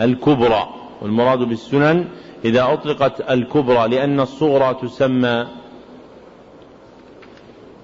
[0.01, 0.69] الكبرى
[1.01, 2.05] والمراد بالسنن
[2.45, 5.47] إذا أطلقت الكبرى لأن الصغرى تسمى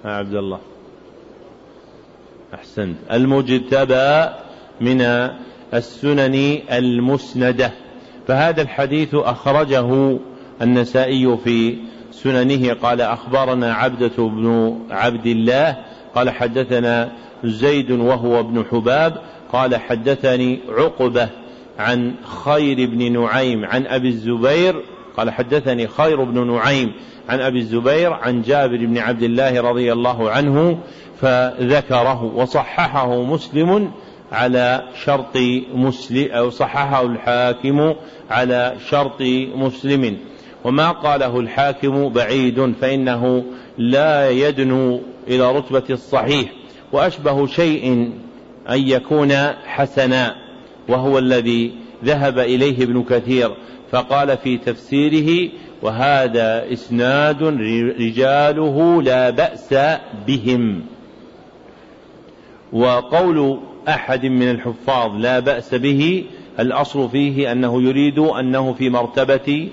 [0.04, 0.58] عبد الله.
[2.54, 2.96] أحسنت.
[3.12, 4.28] المجتبى
[4.80, 5.00] من
[5.74, 7.72] السنن المسندة.
[8.28, 10.18] فهذا الحديث أخرجه
[10.62, 11.78] النسائي في
[12.10, 12.74] سننه.
[12.74, 15.76] قال أخبرنا عبدة بن عبد الله.
[16.14, 17.12] قال حدثنا
[17.44, 19.22] زيد وهو ابن حباب.
[19.52, 21.28] قال حدثني عقبة
[21.78, 24.82] عن خير بن نعيم عن أبي الزبير
[25.16, 26.92] قال حدثني خير بن نعيم
[27.28, 30.78] عن أبي الزبير عن جابر بن عبد الله رضي الله عنه
[31.20, 33.90] فذكره وصححه مسلم
[34.32, 35.36] على شرط
[35.74, 37.94] مسلم أو صححه الحاكم
[38.30, 39.22] على شرط
[39.54, 40.16] مسلم.
[40.64, 43.44] وما قاله الحاكم بعيد فإنه
[43.78, 46.50] لا يدنو إلى رتبة الصحيح
[46.92, 48.12] وأشبه شيء
[48.70, 49.32] أن يكون
[49.66, 50.45] حسنا.
[50.88, 51.72] وهو الذي
[52.04, 53.50] ذهب إليه ابن كثير
[53.90, 55.50] فقال في تفسيره
[55.82, 57.42] وهذا إسناد
[58.00, 59.74] رجاله لا بأس
[60.26, 60.82] بهم.
[62.72, 66.24] وقول أحد من الحفاظ لا بأس به
[66.60, 69.68] الأصل فيه أنه يريد أنه في مرتبة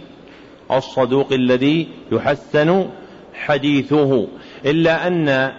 [0.72, 2.86] الصدوق الذي يحسن
[3.34, 4.28] حديثه
[4.66, 5.52] إلا أن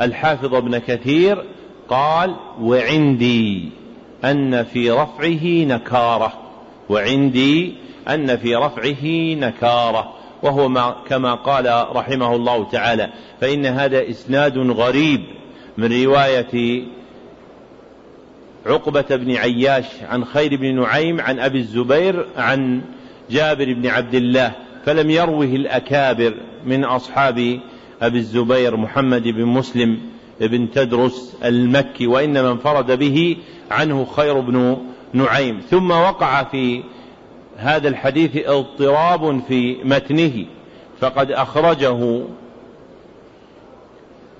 [0.00, 1.44] الحافظ ابن كثير
[1.88, 3.68] قال وعندي.
[4.24, 6.32] أن في رفعه نكارة
[6.88, 7.74] وعندي
[8.08, 9.04] أن في رفعه
[9.34, 10.12] نكارة.
[10.42, 13.08] وهو ما كما قال رحمه الله تعالى
[13.40, 15.20] فإن هذا إسناد غريب
[15.78, 16.84] من رواية
[18.66, 22.82] عقبة بن عياش عن خير بن نعيم عن أبي الزبير عن
[23.30, 24.52] جابر بن عبد الله
[24.86, 26.34] فلم يروه الأكابر
[26.66, 27.60] من أصحاب
[28.02, 30.00] أبي الزبير محمد بن مسلم.
[30.44, 33.36] بن تدرس المكي وإنما انفرد به
[33.70, 34.76] عنه خير بن
[35.12, 35.60] نعيم.
[35.70, 36.82] ثم وقع في
[37.56, 40.46] هذا الحديث اضطراب في متنه
[41.00, 42.22] فقد أخرجه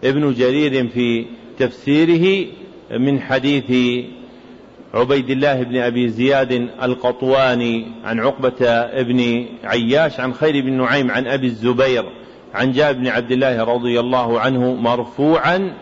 [0.05, 1.27] ابن جرير في
[1.59, 2.47] تفسيره
[2.91, 4.05] من حديث
[4.95, 11.27] عبيد الله بن أبي زياد القطواني عن عقبة بن عياش عن خير بن نعيم عن
[11.27, 12.05] أبي الزبير
[12.55, 15.73] عن جابر بن عبد الله رضي الله عنه مرفوعا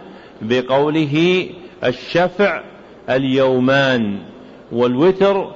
[0.42, 1.46] بقوله
[1.85, 2.62] الشفع
[3.11, 4.18] اليومان
[4.72, 5.55] والوتر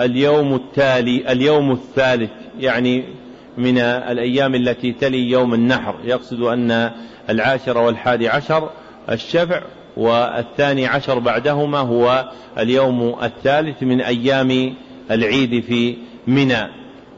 [0.00, 3.04] اليوم التالي اليوم الثالث يعني
[3.58, 5.94] من الأيام التي تلي يوم النحر.
[6.04, 6.90] يقصد أن
[7.30, 8.70] العاشر والحادي عشر
[9.10, 9.62] الشفع
[9.96, 14.74] والثاني عشر بعدهما هو اليوم الثالث من أيام
[15.10, 16.68] العيد في منى.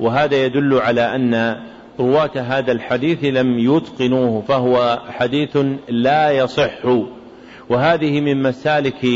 [0.00, 1.56] وهذا يدل على أن
[2.00, 6.84] رواة هذا الحديث لم يتقنوه فهو حديث لا يصح.
[7.68, 9.06] وهذه من مسالك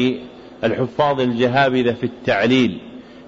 [0.65, 2.79] الحفاظ الجهابذة في التعليل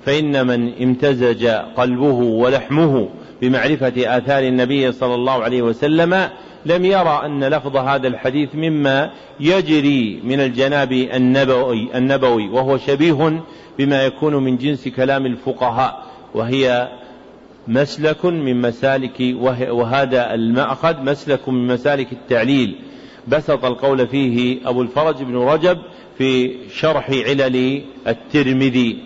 [0.06, 3.08] فإن من امتزج قلبه ولحمه
[3.42, 6.28] بمعرفة آثار النبي صلى الله عليه وسلم
[6.66, 13.42] لم يرى أن لفظ هذا الحديث مما يجري من الجناب النبوي, النبوي وهو شبيه
[13.78, 16.88] بما يكون من جنس كلام الفقهاء وهي
[17.68, 19.34] مسلك من مسالك
[19.70, 22.78] وهذا المأخذ مسلك من مسالك التعليل.
[23.28, 25.78] بسط القول فيه أبو الفرج بن رجب
[26.18, 28.98] في شرح علل الترمذي.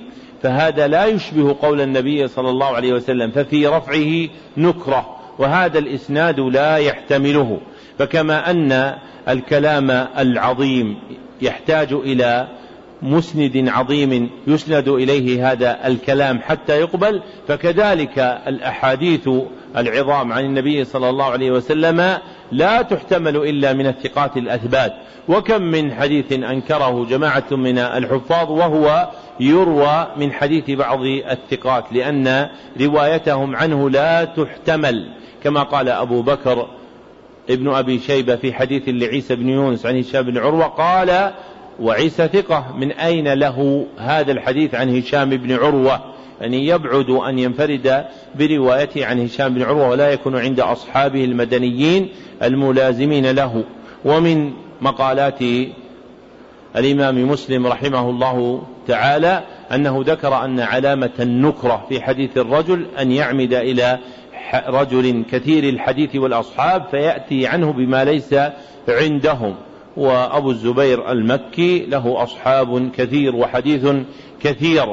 [0.43, 6.77] فهذا لا يشبه قول النبي صلى الله عليه وسلم ففي رفعه نكرة وهذا الإسناد لا
[6.77, 7.61] يحتمله.
[7.99, 8.95] فكما أن
[9.29, 10.97] الكلام العظيم
[11.43, 12.49] يحتاج إلى
[13.03, 19.29] مسند عظيم يسند إليه هذا الكلام حتى يقبل فكذلك الأحاديث
[19.77, 22.19] العظام عن النبي صلى الله عليه وسلم
[22.53, 24.93] لا تحتمل إلا من الثقات الأثبات.
[25.29, 29.11] وكم من حديث أنكره جماعة من الحفاظ وهو
[29.41, 32.49] يروى من حديث بعض الثقات لأن
[32.81, 35.13] روايتهم عنه لا تحتمل.
[35.43, 36.69] كما قال أبو بكر
[37.51, 41.33] ابن أبي شيبة في حديث لعيسى بن يونس عن هشام بن عروة قال
[41.81, 46.01] وعيسى ثقة من أين له هذا الحديث عن هشام بن عروة؟
[46.41, 48.05] يعني يبعد أن ينفرد
[48.39, 52.09] بروايته عن هشام بن عروة ولا يكون عند أصحابه المدنيين
[52.43, 53.65] الملازمين له.
[54.05, 55.41] ومن مقالات
[56.77, 59.43] الإمام مسلم رحمه الله تعالى
[59.73, 63.99] أنه ذكر أن علامة النكرة في حديث الرجل أن يعمد إلى
[64.69, 68.35] رجل كثير الحديث والأصحاب فيأتي عنه بما ليس
[68.89, 69.55] عندهم.
[69.97, 73.87] وأبو الزبير المكي له أصحاب كثير وحديث
[74.41, 74.87] كثير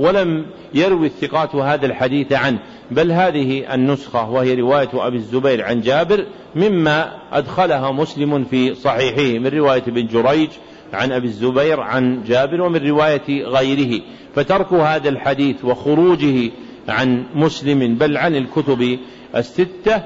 [0.00, 2.58] ولم يروي الثقات هذا الحديث عنه
[2.90, 6.26] بل هذه النسخة وهي رواية أبي الزبير عن جابر
[6.56, 10.48] مما أدخلها مسلم في صحيحه من رواية ابن جريج
[10.92, 14.02] عن أبي الزبير عن جابر ومن رواية غيره.
[14.34, 16.50] فترك هذا الحديث وخروجه
[16.88, 18.98] عن مسلم بل عن الكتب
[19.36, 20.02] الستة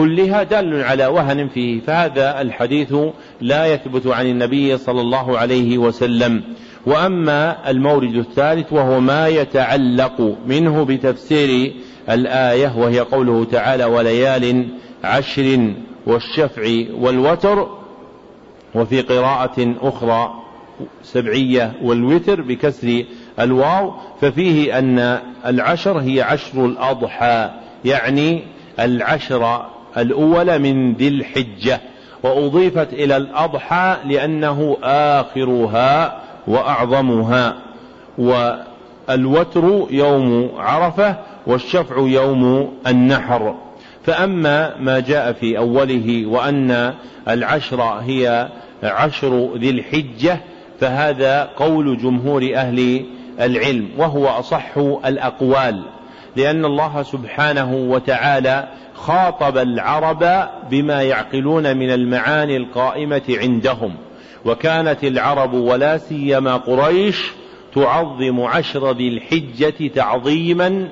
[0.00, 2.94] كلها دال على وهن فيه فهذا الحديث
[3.40, 6.42] لا يثبت عن النبي صلى الله عليه وسلم.
[6.86, 11.72] وأما المورد الثالث وهو ما يتعلق منه بتفسير
[12.10, 14.68] الآية وهي قوله تعالى وليال
[15.04, 15.72] عشر
[16.06, 17.68] والشفع والوتر
[18.74, 20.34] وفي قراءة أخرى
[21.02, 23.04] سبعية والوتر بكسر
[23.40, 27.50] الواو ففيه أن العشر هي عشر الأضحى
[27.84, 28.42] يعني
[28.80, 29.66] العشر
[29.96, 31.80] الأول من ذي الحجة
[32.22, 37.54] وأضيفت إلى الأضحى لأنه آخرها وأعظمها
[38.18, 41.16] والوتر يوم عرفة
[41.46, 43.54] والشفع يوم النحر.
[44.04, 46.94] فأما ما جاء في أوله وأن
[47.28, 48.48] العشر هي
[48.82, 50.40] عشر ذي الحجة
[50.80, 53.04] فهذا قول جمهور أهل
[53.40, 55.82] العلم وهو أصح الأقوال.
[56.36, 63.94] لأن الله سبحانه وتعالى خاطب العرب بما يعقلون من المعاني القائمة عندهم.
[64.44, 67.32] وكانت العرب ولا سيما قريش
[67.74, 70.88] تعظم عشر ذي الحجة تعظيما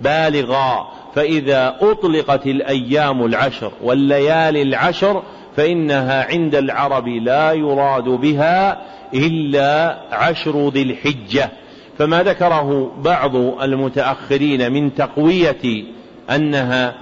[0.00, 0.88] بالغا.
[1.14, 5.22] فإذا أطلقت الأيام العشر والليالي العشر
[5.56, 8.82] فإنها عند العرب لا يراد بها
[9.14, 11.50] إلا عشر ذي الحجة.
[11.98, 15.84] فما ذكره بعض المتأخرين من تقوية
[16.30, 16.94] أنها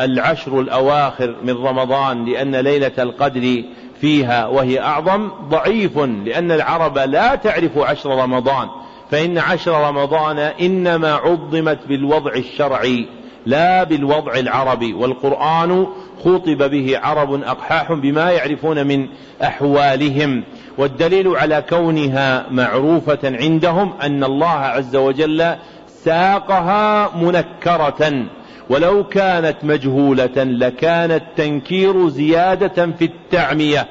[0.00, 3.64] العشر الأواخر من رمضان لأن ليلة القدر
[4.00, 8.68] فيها وهي أعظم ضعيف لأن العرب لا تعرف عشر رمضان
[9.10, 13.06] فإن عشر رمضان إنما عظمت بالوضع الشرعي
[13.46, 15.86] لا بالوضع العربي والقرآن
[16.24, 19.06] خطب به عرب أقحاح بما يعرفون من
[19.42, 20.44] أحوالهم.
[20.78, 25.54] والدليل على كونها معروفة عندهم أن الله عز وجل
[25.86, 28.26] ساقها منكرة.
[28.70, 33.86] ولو كانت مجهولة لكان التنكير زيادة في التعمية.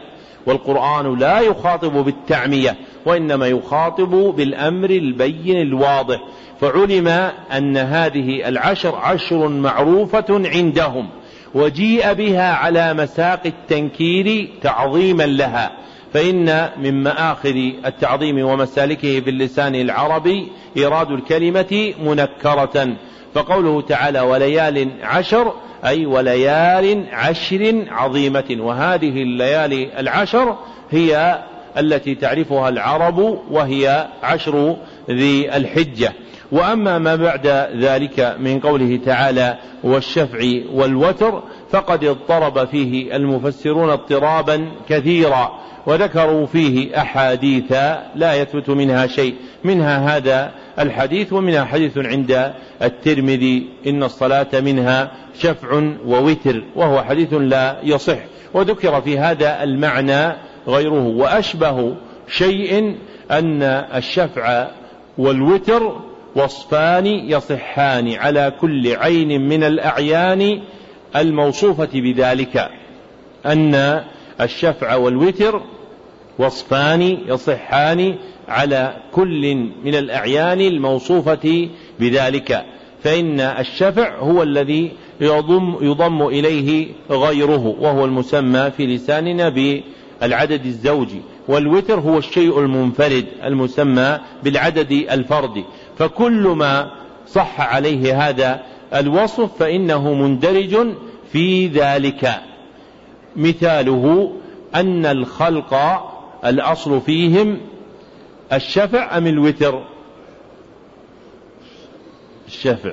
[0.46, 2.76] والقرآن لا يخاطب بالتعمية
[3.06, 6.20] وإنما يخاطب بالأمر البين الواضح.
[6.62, 7.08] فعلم
[7.58, 11.10] أن هذه العشر عشر معروفة عندهم
[11.56, 15.72] وجيء بها على مساق التنكير تعظيما لها.
[16.14, 17.56] فإن من مآخذ
[17.86, 22.88] التعظيم ومسالكه في اللسان العربي إيراد الكلمة منكرة.
[23.34, 25.54] فقوله تعالى وليال عشر
[25.86, 28.58] أي وليال عشر عظيمة.
[28.60, 30.56] وهذه الليالي العشر
[30.92, 31.40] هي
[31.78, 34.76] التي تعرفها العرب وهي عشر
[35.10, 36.14] ذي الحجة.
[36.52, 40.40] وأما ما بعد ذلك من قوله تعالى والشفع
[40.74, 45.69] والوتر فقد اضطرب فيه المفسرون اضطرابا كثيرا.
[45.86, 47.72] وذكروا فيه أحاديث
[48.16, 49.36] لا يثبت منها شيء.
[49.64, 53.70] منها هذا الحديث ومنها حديث عند الترمذي.
[53.88, 58.18] إن الصلاة منها شفع ووتر وهو حديث لا يصح.
[58.54, 60.36] وذكر في هذا المعنى
[60.68, 61.08] غيره.
[61.08, 61.96] وأشبه
[62.28, 62.96] شيء
[63.32, 63.64] أن
[63.96, 64.68] الشفع
[65.18, 66.02] والوتر
[66.36, 70.62] وصفان يصحان على كل عين من الأعيان
[71.16, 72.70] الموصوفة بذلك.
[73.46, 74.04] أن
[74.42, 75.62] الشفع والوتر
[76.40, 78.16] وصفان يصحان
[78.48, 81.70] على كل من الأعيان الموصوفة
[82.00, 82.66] بذلك
[83.04, 92.00] فإن الشفع هو الذي يضم, يضم إليه غيره وهو المسمى في لساننا بالعدد الزوجي والوتر
[92.00, 95.64] هو الشيء المنفرد المسمى بالعدد الفردي
[95.98, 96.92] فكل ما
[97.28, 98.62] صح عليه هذا
[98.94, 100.88] الوصف فإنه مندرج
[101.32, 102.49] في ذلك.
[103.40, 104.32] مثاله
[104.76, 105.74] أن الخلق
[106.46, 107.58] الأصل فيهم
[108.54, 109.84] الشفع أم الوتر؟
[112.48, 112.92] الشفع.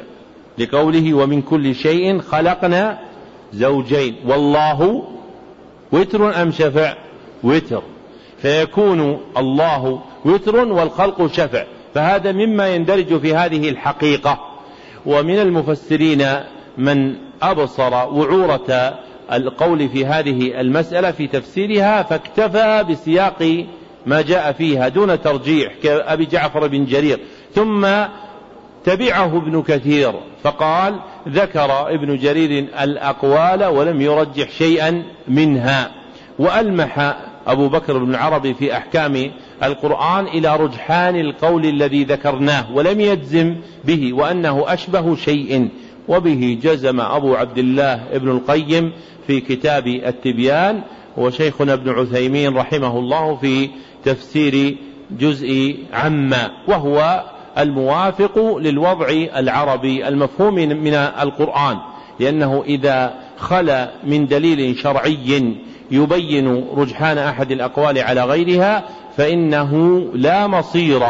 [0.58, 2.98] لقوله ومن كل شيء خلقنا
[3.52, 4.16] زوجين.
[4.26, 5.08] والله
[5.92, 6.94] وتر أم شفع؟
[7.44, 7.82] وتر.
[8.38, 11.64] فيكون الله وتر والخلق شفع.
[11.94, 14.38] فهذا مما يندرج في هذه الحقيقة.
[15.06, 16.26] ومن المفسرين
[16.78, 18.98] من أبصر وعورة
[19.32, 23.66] القول في هذه المسألة في تفسيرها فاكتفى بسياق
[24.06, 27.18] ما جاء فيها دون ترجيح كأبي جعفر بن جرير.
[27.54, 27.86] ثم
[28.84, 30.12] تبعه ابن كثير
[30.42, 35.90] فقال ذكر ابن جرير الأقوال ولم يرجح شيئا منها.
[36.38, 37.16] وألمح
[37.46, 39.30] أبو بكر بن العربي في أحكام
[39.62, 45.68] القرآن إلى رجحان القول الذي ذكرناه ولم يجزم به وأنه أشبه شيء.
[46.08, 48.92] وبه جزم أبو عبد الله ابن القيم
[49.26, 50.82] في كتاب التبيان
[51.16, 53.70] وشيخنا ابن عثيمين رحمه الله في
[54.04, 54.76] تفسير
[55.10, 57.24] جزء عما وهو
[57.58, 61.78] الموافق للوضع العربي المفهوم من القرآن
[62.20, 65.56] لأنه إذا خلا من دليل شرعي
[65.90, 68.84] يبين رجحان أحد الأقوال على غيرها
[69.16, 71.02] فإنه لا مصير.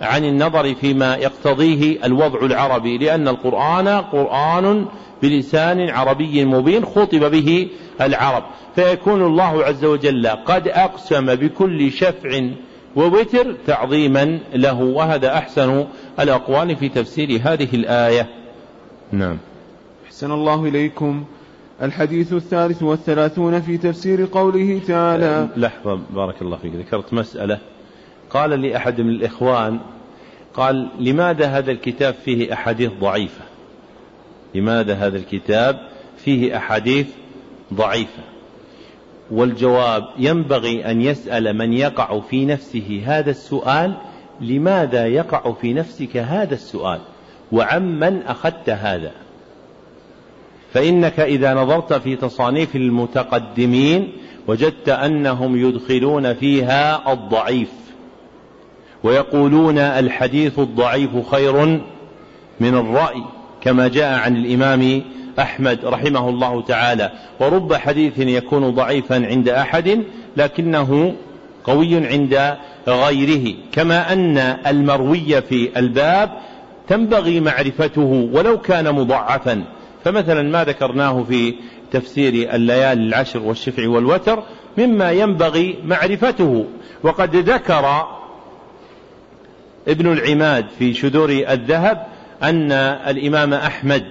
[0.00, 4.86] عن النظر فيما يقتضيه الوضع العربي لأن القرآن قرآن
[5.22, 7.68] بلسان عربي مبين خطب به
[8.00, 8.44] العرب.
[8.74, 12.40] فيكون الله عز وجل قد أقسم بكل شفع
[12.96, 14.80] ووتر تعظيما له.
[14.82, 15.84] وهذا أحسن
[16.20, 18.28] الأقوال في تفسير هذه الآية.
[19.12, 19.38] نعم.
[20.06, 21.24] أحسن الله إليكم.
[21.82, 25.48] الحديث الثالث والثلاثون في تفسير قوله تعالى.
[25.56, 26.72] لحظة بارك الله فيك.
[26.74, 27.58] ذكرت مسألة
[28.34, 29.80] قال لي أحد من الإخوان
[30.54, 33.44] قال لماذا هذا الكتاب فيه أحاديث ضعيفة؟
[34.54, 35.78] لماذا هذا الكتاب
[36.16, 37.06] فيه أحاديث
[37.74, 38.22] ضعيفة؟
[39.30, 43.94] والجواب ينبغي أن يسأل من يقع في نفسه هذا السؤال
[44.40, 47.00] لماذا يقع في نفسك هذا السؤال؟
[47.52, 49.12] وعمن أخذت هذا؟
[50.72, 54.12] فإنك إذا نظرت في تصانيف المتقدمين
[54.46, 57.83] وجدت أنهم يدخلون فيها الضعيف.
[59.04, 61.66] ويقولون الحديث الضعيف خير
[62.60, 63.22] من الرأي
[63.60, 65.02] كما جاء عن الإمام
[65.38, 67.12] أحمد رحمه الله تعالى.
[67.40, 70.02] ورب حديث يكون ضعيفا عند أحد
[70.36, 71.14] لكنه
[71.64, 72.56] قوي عند
[72.88, 73.54] غيره.
[73.72, 76.30] كما أن المروي في الباب
[76.88, 79.64] تنبغي معرفته ولو كان مضعفا.
[80.04, 81.54] فمثلا ما ذكرناه في
[81.90, 84.42] تفسير الليالي العشر والشفع والوتر
[84.78, 86.64] مما ينبغي معرفته.
[87.02, 88.06] وقد ذكر
[89.88, 92.06] ابن العماد في شذور الذهب
[92.42, 94.04] أن الإمام أحمد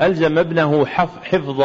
[0.00, 0.86] ألزم ابنه
[1.22, 1.62] حفظ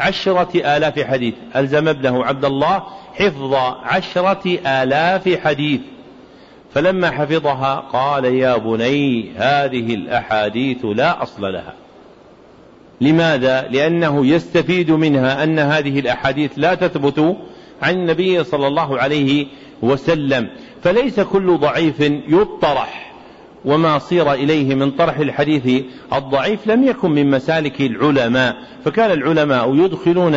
[0.00, 1.34] عشرة آلاف حديث.
[1.56, 2.82] ألزم ابنه عبد الله
[3.14, 5.80] حفظ عشرة آلاف حديث.
[6.74, 11.74] فلما حفظها قال يا بني هذه الأحاديث لا أصل لها.
[13.00, 17.36] لماذا؟ لأنه يستفيد منها أن هذه الأحاديث لا تثبت
[17.82, 19.46] عن النبي صلى الله عليه
[19.82, 20.48] وسلم.
[20.82, 23.12] فليس كل ضعيف يطرح
[23.64, 25.84] وما صير إليه من طرح الحديث.
[26.12, 30.34] الضعيف لم يكن من مسالك العلماء فكان العلماء يدخلون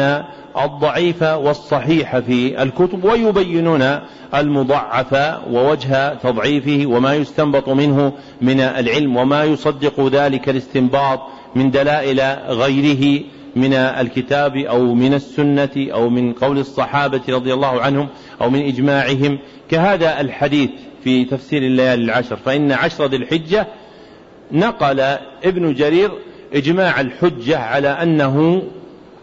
[0.64, 4.00] الضعيف والصحيح في الكتب ويبينون
[4.36, 11.20] المضعف ووجه تضعيفه وما يستنبط منه من العلم وما يصدق ذلك الاستنباط
[11.56, 13.24] من دلائل غيره.
[13.56, 18.08] من الكتاب أو من السنة أو من قول الصحابة رضي الله عنهم
[18.42, 19.40] أو من إجماعهم
[19.70, 20.70] كهذا الحديث
[21.04, 22.36] في تفسير الليالي العشر.
[22.36, 23.68] فإن عشر ذي الحجة
[24.52, 25.00] نقل
[25.44, 26.12] ابن جرير
[26.54, 28.64] إجماع الحجة على أنه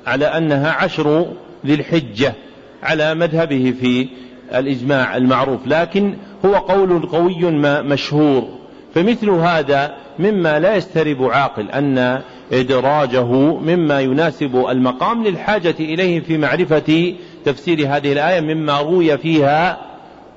[0.07, 1.27] على أنها عشر
[1.67, 2.35] ذي الحجة
[2.83, 4.09] على مذهبه في
[4.55, 6.15] الإجماع المعروف لكن
[6.45, 7.51] هو قول قوي
[7.83, 8.49] مشهور.
[8.95, 12.23] فمثل هذا مما لا يسترب عاقل أن
[12.53, 19.79] إدراجه مما يناسب المقام للحاجة إليه في معرفة تفسير هذه الآية مما روي فيها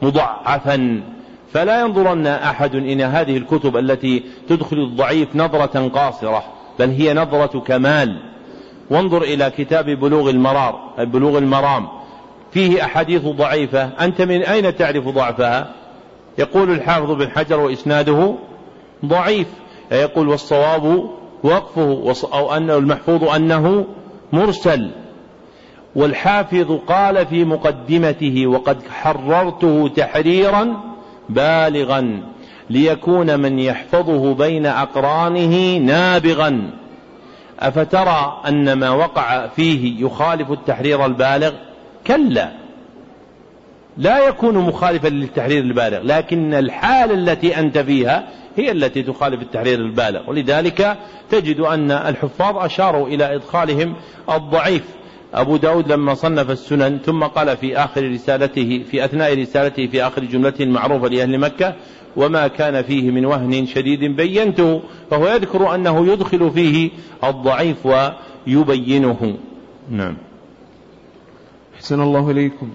[0.01, 1.01] مضعفا
[1.53, 6.43] فلا ينظرن أحد إلى هذه الكتب التي تدخل الضعيف نظرة قاصرة
[6.79, 8.21] بل هي نظرة كمال.
[8.89, 11.87] وانظر إلى كتاب بلوغ المرار بلوغ المرام.
[12.51, 13.83] فيه أحاديث ضعيفة.
[13.83, 15.71] أنت من أين تعرف ضعفها؟
[16.37, 18.35] يقول الحافظ بن حجر وإسناده
[19.05, 19.47] ضعيف.
[19.91, 21.09] يقول والصواب
[21.43, 23.85] وقفه أو أنه المحفوظ أنه
[24.33, 24.91] مرسل.
[25.95, 30.77] والحافظ قال في مقدمته وقد حررته تحريرا
[31.29, 32.23] بالغا
[32.69, 36.71] ليكون من يحفظه بين أقرانه نابغا.
[37.59, 41.51] أفترى أن ما وقع فيه يخالف التحرير البالغ؟
[42.07, 42.60] كلا.
[44.01, 48.27] لا يكون مخالفا للتحرير البالغ لكن الحالة التي أنت فيها
[48.57, 50.29] هي التي تخالف التحرير البالغ.
[50.29, 50.97] ولذلك
[51.29, 53.95] تجد أن الحفاظ أشاروا إلى إدخالهم
[54.29, 54.83] الضعيف.
[55.33, 60.23] أبو داود لما صنف السنن ثم قال في آخر رسالته في أثناء رسالته في آخر
[60.23, 61.75] جملته المعروفة لأهل مكة
[62.15, 64.81] وما كان فيه من وهن شديد بينته
[65.11, 66.89] فهو يذكر أنه يدخل فيه
[67.23, 69.37] الضعيف ويبينه.
[69.91, 70.17] نعم.
[71.75, 72.69] أحسن الله إليكم.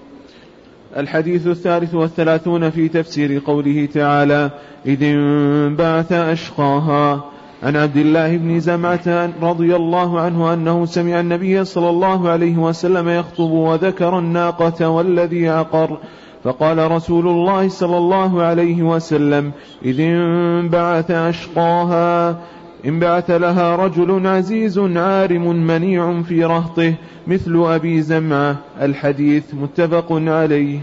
[0.97, 4.51] الحديث الثالث والثلاثون في تفسير قوله تعالى
[4.85, 7.23] إذ انبعث أشقاها.
[7.63, 13.09] عن عبد الله بن زمعة رضي الله عنه أنه سمع النبي صلى الله عليه وسلم
[13.09, 15.97] يخطب وذكر الناقة والذي عقر
[16.43, 19.51] فقال رسول الله صلى الله عليه وسلم
[19.85, 22.37] إذ انبعث أشقاها.
[22.85, 26.93] انبعث لها رجل عزيز عارم منيع في رهطه
[27.27, 30.79] مثل أبي زمعة الحديث متفق عليه.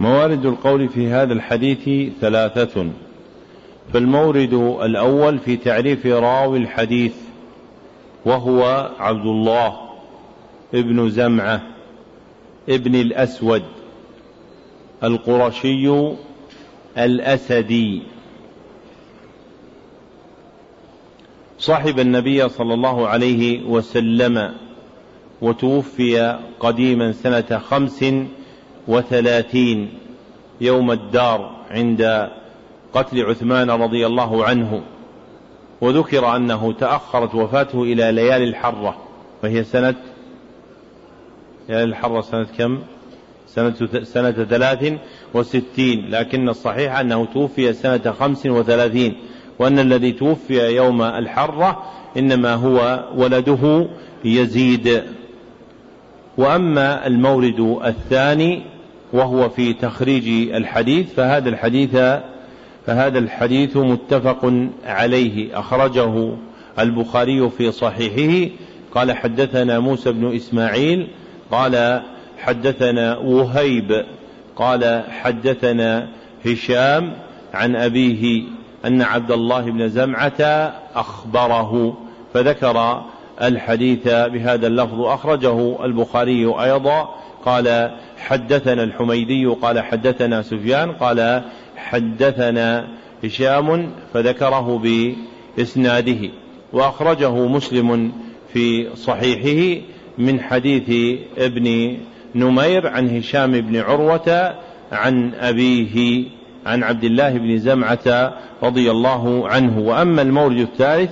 [0.00, 2.86] موارد القول في هذا الحديث ثلاثة.
[3.92, 7.14] فالمورد الأول في تعريف راوي الحديث
[8.24, 9.76] وهو عبد الله
[10.74, 11.62] ابن زمعة
[12.68, 13.62] ابن الأسود
[15.04, 16.12] القرشي
[16.98, 18.02] الأسدي.
[21.62, 24.54] صاحب النبي صلى الله عليه وسلم
[25.40, 28.04] وتوفي قديما سنة خمس
[28.88, 29.90] وثلاثين
[30.60, 32.30] يوم الدار عند
[32.92, 34.82] قتل عثمان رضي الله عنه
[35.80, 38.96] وذكر أنه تأخرت وفاته إلى ليالي الحرة
[39.44, 39.94] وهي سنة
[41.68, 42.78] ليالي الحرة سنة كم؟
[43.46, 44.92] سنة سنة ثلاث
[45.34, 49.16] وستين لكن الصحيح أنه توفي سنة خمس وثلاثين
[49.62, 51.82] وأن الذي توفي يوم الحرة
[52.16, 53.86] إنما هو ولده
[54.24, 55.02] يزيد.
[56.38, 58.62] وأما المورد الثاني
[59.12, 61.90] وهو في تخريج الحديث فهذا الحديث
[62.86, 64.52] فهذا الحديث متفق
[64.86, 65.58] عليه.
[65.58, 66.32] أخرجه
[66.78, 68.50] البخاري في صحيحه
[68.94, 71.08] قال حدثنا موسى بن إسماعيل
[71.50, 72.02] قال
[72.38, 74.04] حدثنا وهيب
[74.56, 76.08] قال حدثنا
[76.46, 77.12] هشام
[77.54, 78.42] عن أبيه
[78.84, 81.96] أن عبد الله بن زمعة أخبره
[82.34, 83.02] فذكر
[83.42, 87.14] الحديث بهذا اللفظ أخرجه البخاري أيضا
[87.44, 91.42] قال حدثنا الحميدي قال حدثنا سفيان قال
[91.76, 92.88] حدثنا
[93.24, 94.82] هشام فذكره
[95.58, 96.30] بإسناده
[96.72, 98.12] وأخرجه مسلم
[98.52, 99.82] في صحيحه
[100.18, 101.96] من حديث ابن
[102.34, 104.54] نمير عن هشام بن عروة
[104.92, 106.24] عن أبيه.
[106.66, 108.32] عن عبد الله بن زمعة
[108.62, 109.78] رضي الله عنه.
[109.78, 111.10] وأما المورد الثالث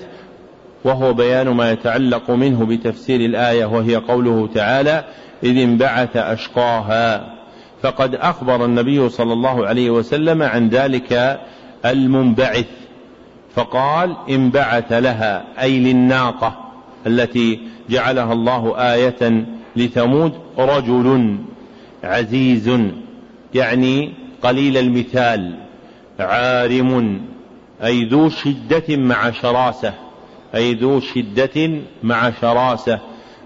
[0.84, 5.04] وهو بيان ما يتعلق منه بتفسير الآية وهي قوله تعالى
[5.42, 7.34] إذ انبعث أشقاها
[7.82, 11.40] فقد أخبر النبي صلى الله عليه وسلم عن ذلك
[11.84, 12.66] المنبعث
[13.54, 16.70] فقال انبعث لها أي للناقة
[17.06, 19.46] التي جعلها الله آية
[19.76, 21.36] لثمود رجل
[22.04, 22.70] عزيز
[23.54, 24.12] يعني
[24.42, 25.54] قليل المثال
[26.20, 27.20] عارم
[27.84, 29.94] أي ذو شدة مع شراسة
[30.54, 31.70] أي ذو شدة
[32.02, 32.98] مع شراسة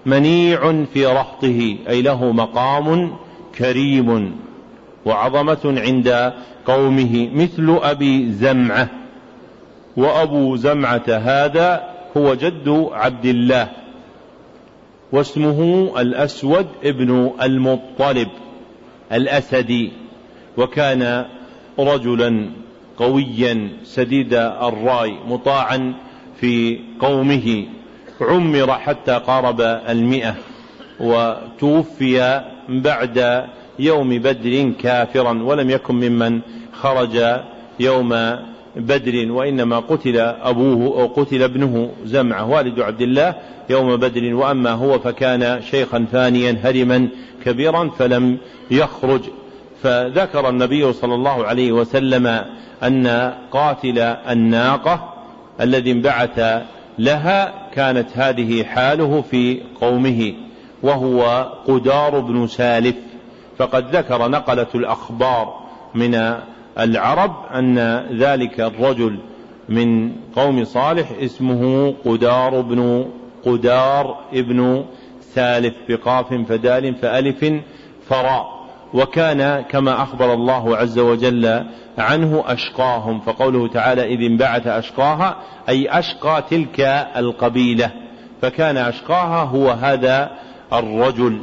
[0.05, 3.15] منيع في رهطه أي له مقام
[3.57, 4.35] كريم
[5.05, 6.33] وعظمة عند
[6.65, 8.89] قومه مثل أبي زمعة
[9.97, 11.83] وأبو زمعة هذا
[12.17, 13.71] هو جد عبد الله
[15.11, 18.27] واسمه الأسود ابن المطلب
[19.11, 19.91] الأسدي.
[20.57, 21.25] وكان
[21.79, 22.49] رجلا
[22.97, 25.93] قويا سديد الرأي مطاعا
[26.39, 27.65] في قومه
[28.21, 30.35] عمر حتى قارب المئة
[30.99, 33.45] وتوفي بعد
[33.79, 36.41] يوم بدر كافرا ولم يكن ممن
[36.73, 37.41] خرج
[37.79, 38.35] يوم
[38.75, 43.35] بدر وإنما قتل أبوه أو قتل ابنه زمعة والد عبد الله
[43.69, 44.33] يوم بدر.
[44.33, 47.07] وأما هو فكان شيخا فانيا هرما
[47.45, 48.37] كبيرا فلم
[48.71, 49.21] يخرج.
[49.85, 52.27] فذكر النبي صلى الله عليه وسلم
[52.83, 55.13] أن قاتل الناقة
[55.61, 56.63] الذي انبعث
[56.99, 60.33] لها كانت هذه حاله في قومه
[60.83, 62.95] وهو قدار بن سالف.
[63.57, 65.59] فقد ذكر نقلة الأخبار
[65.95, 66.35] من
[66.79, 69.19] العرب أن ذلك الرجل
[69.69, 73.05] من قوم صالح اسمه قدار بن
[73.45, 74.85] قدار ابن
[75.21, 77.53] سالف بقاف فدال فألف
[78.09, 78.64] فراء.
[78.93, 81.63] وكان كما أخبر الله عز وجل
[81.97, 85.35] عنه أشقاهم فقوله تعالى إذ انبعث أشقاها
[85.69, 86.79] أي أشقى تلك
[87.17, 87.91] القبيلة.
[88.41, 90.31] فكان أشقاها هو هذا
[90.73, 91.41] الرجل.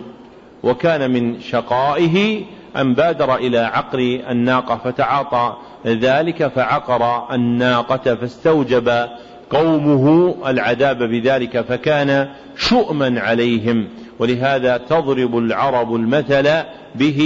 [0.63, 2.45] وكان من شقائه
[2.77, 3.99] أن بادر إلى عقر
[4.31, 9.09] الناقة فتعاطى ذلك فعقر الناقة فاستوجب
[9.51, 13.89] قومه العذاب بذلك فكان شؤما عليهم.
[14.19, 16.63] ولهذا تضرب العرب المثل
[16.95, 17.19] به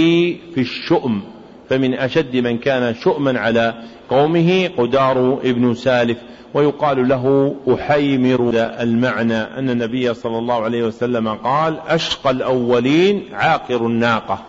[0.55, 1.21] في الشؤم
[1.69, 3.73] فمن أشد من كان شؤما على
[4.09, 6.17] قومه قدار ابن سالف
[6.53, 8.51] ويقال له أحيمر.
[8.55, 14.39] المعنى أن النبي صلى الله عليه وسلم قال أشقى الأولين عاقر الناقة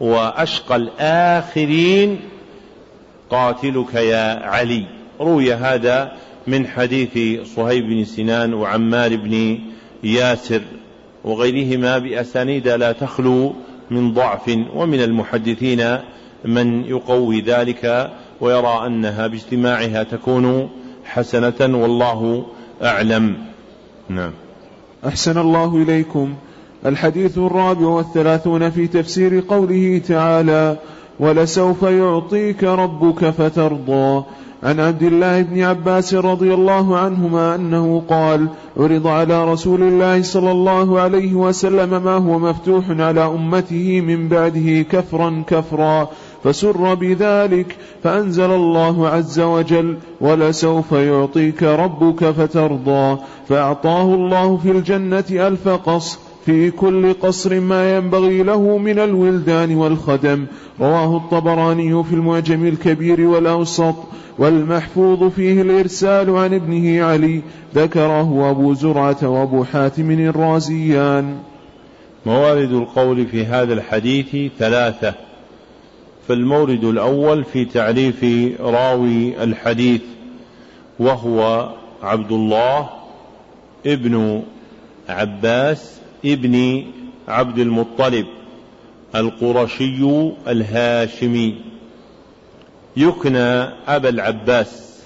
[0.00, 2.20] وأشقى الآخرين
[3.30, 4.86] قاتلك يا علي.
[5.20, 6.12] روي هذا
[6.46, 9.58] من حديث صهيب بن سنان وعمار بن
[10.04, 10.62] ياسر.
[11.26, 13.54] وغيرهما بأسانيد لا تخلو
[13.90, 15.98] من ضعف ومن المحدثين
[16.44, 18.10] من يقوي ذلك
[18.40, 20.68] ويرى أنها باجتماعها تكون
[21.04, 22.46] حسنة والله
[22.82, 23.36] أعلم.
[24.08, 24.32] نعم.
[25.06, 26.34] أحسن الله إليكم.
[26.86, 30.76] الحديث الرابع والثلاثون في تفسير قوله تعالى
[31.20, 34.24] ولسوف يعطيك ربك فترضى.
[34.62, 40.50] عن عبد الله بن عباس رضي الله عنهما أنه قال عرض على رسول الله صلى
[40.50, 46.08] الله عليه وسلم ما هو مفتوح على أمته من بعده كفرا كفرا
[46.44, 53.18] فسر بذلك فأنزل الله عز وجل ولسوف يعطيك ربك فترضى.
[53.48, 60.46] فأعطاه الله في الجنة ألف قصر في كل قصر ما ينبغي له من الولدان والخدم.
[60.80, 63.94] رواه الطبراني في المعجم الكبير والأوسط
[64.38, 67.42] والمحفوظ فيه الإرسال عن ابنه علي.
[67.74, 71.36] ذكره أبو زرعة وأبو حاتم الرازيان.
[72.26, 75.14] موارد القول في هذا الحديث ثلاثة.
[76.28, 78.24] فالمورد الأول في تعريف
[78.60, 80.02] راوي الحديث
[80.98, 81.68] وهو
[82.02, 82.88] عبد الله
[83.86, 84.42] ابن
[85.08, 86.84] عباس ابن
[87.28, 88.26] عبد المطلب
[89.14, 91.54] القرشي الهاشمي.
[92.96, 95.02] يكنى أبا العباس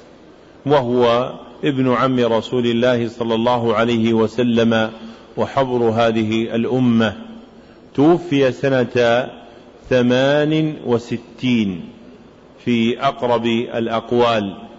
[0.66, 1.32] وهو
[1.64, 4.90] ابن عم رسول الله صلى الله عليه وسلم
[5.36, 7.16] وحبر هذه الأمة.
[7.94, 9.28] توفي سنة
[9.90, 11.80] ثمان وستين
[12.64, 14.69] في أقرب الأقوال.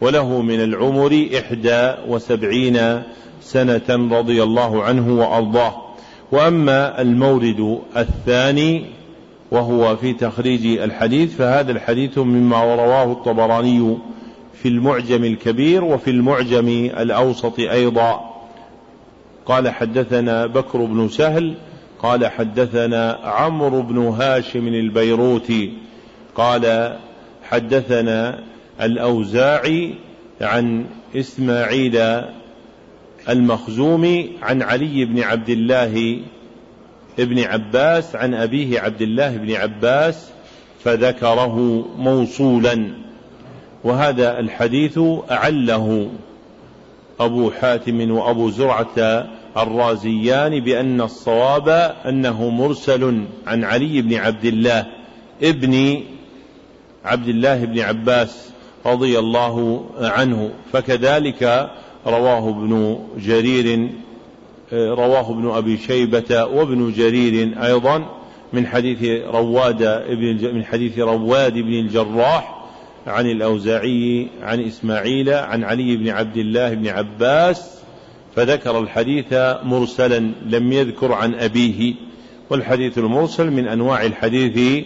[0.00, 3.02] وله من العمر إحدى وسبعين
[3.40, 5.82] سنة رضي الله عنه وأرضاه.
[6.32, 8.84] وأما المورد الثاني
[9.50, 13.98] وهو في تخريج الحديث فهذا الحديث مما رواه الطبراني
[14.62, 16.68] في المعجم الكبير وفي المعجم
[16.98, 18.36] الأوسط أيضا.
[19.46, 21.54] قال حدثنا بكر بن سهل
[22.02, 25.72] قال حدثنا عمرو بن هاشم البيروتي
[26.34, 26.96] قال
[27.42, 28.38] حدثنا
[28.80, 29.94] الأوزاعي
[30.40, 32.22] عن إسماعيل
[33.28, 36.20] المخزومي عن علي بن عبد الله
[37.18, 40.30] ابن عباس عن أبيه عبد الله بن عباس
[40.84, 42.90] فذكره موصولا.
[43.84, 45.00] وهذا الحديث
[45.30, 46.10] أعله
[47.20, 51.68] أبو حاتم وأبو زرعة الرازيان بأن الصواب
[52.08, 54.86] أنه مرسل عن علي بن عبد الله
[55.42, 56.02] ابن
[57.04, 58.50] عبد الله بن عباس
[58.86, 60.50] رضي الله عنه.
[60.72, 61.70] فكذلك
[62.06, 63.88] رواه ابن جرير
[64.72, 68.06] رواه ابن أبي شيبة وابن جرير أيضا
[68.52, 72.66] من حديث رواد ابن من حديث رواد بن الجراح
[73.06, 77.76] عن الأوزاعي عن إسماعيل عن علي بن عبد الله بن عباس
[78.36, 79.26] فذكر الحديث
[79.62, 81.94] مرسلا لم يذكر عن أبيه.
[82.50, 84.84] والحديث المرسل من أنواع الحديث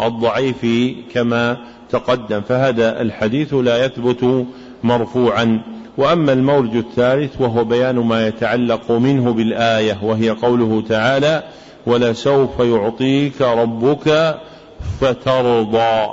[0.00, 0.66] الضعيف
[1.14, 1.56] كما
[1.90, 4.46] تقدم فهذا الحديث لا يثبت
[4.84, 5.62] مرفوعا.
[5.98, 11.42] وأما المورد الثالث وهو بيان ما يتعلق منه بالآية وهي قوله تعالى
[11.86, 14.36] ولسوف يعطيك ربك
[15.00, 16.06] فترضى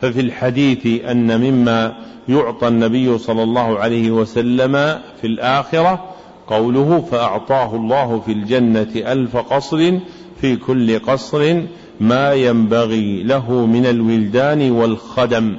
[0.00, 1.96] ففي الحديث أن مما
[2.28, 4.72] يعطى النبي صلى الله عليه وسلم
[5.20, 6.04] في الآخرة
[6.46, 9.98] قوله فأعطاه الله في الجنة ألف قصر
[10.40, 11.62] في كل قصر
[12.00, 15.56] ما ينبغي له من الولدان والخدم.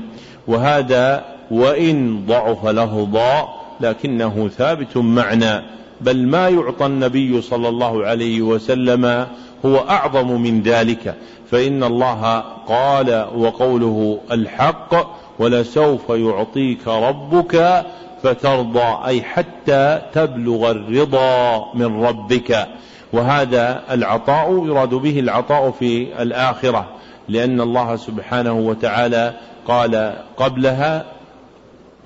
[0.48, 3.48] وهذا وإن ضعف لفظا
[3.82, 5.62] لكنه ثابت معنى.
[6.02, 9.28] بل ما يعطى النبي صلى الله عليه وسلم
[9.66, 11.16] هو أعظم من ذلك.
[11.52, 14.96] فإن الله قال وقوله الحق
[15.40, 17.86] ولسوف يعطيك ربك
[18.24, 22.68] فترضى أي حتى تبلغ الرضا من ربك.
[23.14, 26.90] وهذا العطاء يراد به العطاء في الآخرة
[27.30, 29.34] لأن الله سبحانه وتعالى
[29.68, 31.06] قال قبلها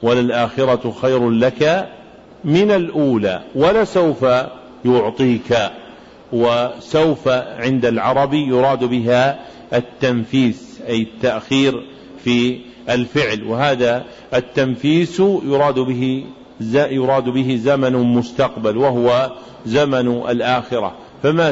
[0.03, 1.89] وللآخرة خير لك
[2.43, 4.25] من الأولى ولسوف
[4.85, 5.57] يعطيك.
[6.33, 7.27] وسوف
[7.57, 9.39] عند العرب يراد بها
[9.73, 11.83] التنفيس أي التأخير
[12.23, 16.25] في الفعل وهذا التنفيس يراد به
[16.75, 19.31] يراد به زمن مستقبل وهو
[19.65, 20.93] زمن الآخرة.
[21.23, 21.51] فما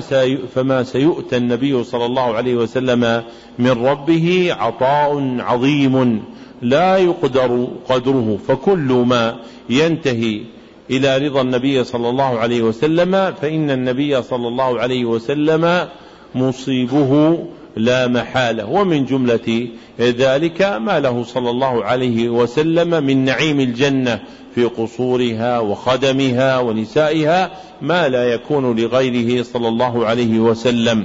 [0.56, 3.24] فما سيؤتى النبي صلى الله عليه وسلم
[3.60, 6.24] من ربه عطاء عظيم
[6.62, 9.36] لا يقدر قدره فكل ما
[9.70, 10.42] ينتهي
[10.90, 15.88] إلى رضا النبي صلى الله عليه وسلم فإن النبي صلى الله عليه وسلم
[16.36, 17.40] مصيبه
[17.78, 18.66] لا محالة.
[18.66, 19.68] ومن جملة
[20.00, 24.20] ذلك ما له صلى الله عليه وسلم من نعيم الجنة
[24.56, 31.04] في قصورها وخدمها ونسائها ما لا يكون لغيره صلى الله عليه وسلم.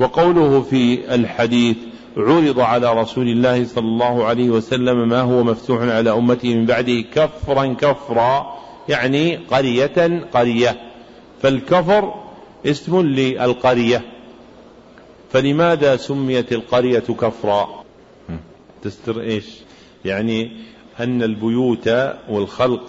[0.00, 1.76] وقوله في الحديث
[2.16, 7.00] عرض على رسول الله صلى الله عليه وسلم ما هو مفتوح على أمته من بعده
[7.14, 10.80] كفرا كفرا يعني قرية قرية.
[11.42, 12.14] فالكفر
[12.66, 14.02] اسم للقرية.
[15.32, 17.84] فلماذا سميت القرية كفرا؟
[18.82, 19.46] تستر إيش؟
[20.04, 20.50] يعني
[21.02, 21.90] أن البيوت
[22.28, 22.82] والخلق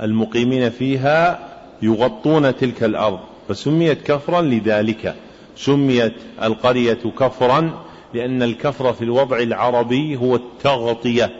[0.00, 1.48] المقيمين فيها
[1.82, 3.18] يغطون تلك الأرض
[3.48, 5.14] فسميت كفرا لذلك.
[5.56, 11.30] سميت القرية كفرا لأن الكفر في الوضع العربي هو التغطية.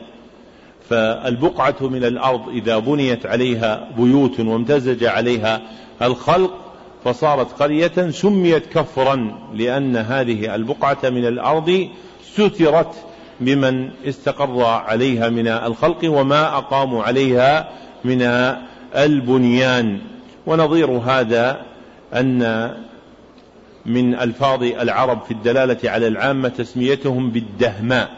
[0.90, 5.62] فالبقعة من الأرض إذا بنيت عليها بيوت وامتزج عليها
[6.02, 6.50] الخلق
[7.04, 11.88] فصارت قرية سميت كفرا لأن هذه البقعة من الأرض
[12.34, 12.94] سترت
[13.40, 17.68] بمن استقر عليها من الخلق وما أقاموا عليها
[18.04, 18.22] من
[18.96, 19.98] البنيان.
[20.46, 21.60] ونظير هذا
[22.14, 22.72] أن
[23.86, 28.10] من ألفاظ العرب في الدلالة على العامة تسميتهم بالدهماء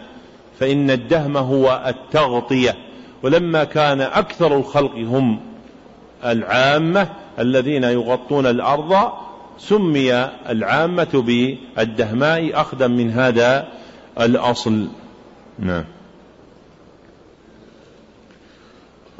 [0.60, 2.76] فإن الدهم هو التغطية.
[3.22, 5.40] ولما كان أكثر الخلق هم
[6.24, 7.08] العامة
[7.38, 9.12] الذين يغطون الأرض
[9.58, 10.14] سمي
[10.48, 11.24] العامة
[11.76, 13.68] بالدهماء أخذا من هذا
[14.20, 14.88] الأصل.
[15.58, 15.84] نعم.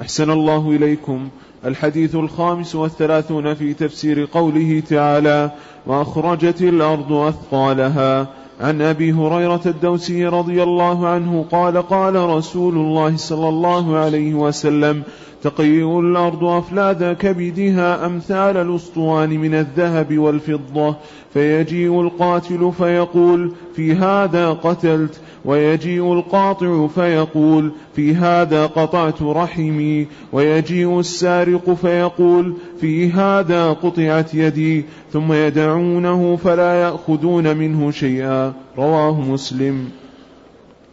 [0.02, 1.28] أحسن الله إليكم.
[1.64, 5.50] الحديث الخامس والثلاثون في تفسير قوله تعالى
[5.86, 8.28] وأخرجت الأرض أثقالها.
[8.60, 15.02] عن أبي هريرة الدوسي رضي الله عنه قال قال رسول الله صلى الله عليه وسلم
[15.42, 20.96] تقيء الأرض أفلاذ كبدها أمثال الأسطوان من الذهب والفضة.
[21.34, 31.70] فيجيء القاتل فيقول في هذا قتلت ويجيء القاطع فيقول في هذا قطعت رحمي ويجيء السارق
[31.70, 38.52] فيقول في هذا قطعت يدي ثم يدعونه فلا يأخذون منه شيئا.
[38.78, 39.90] رواه مسلم.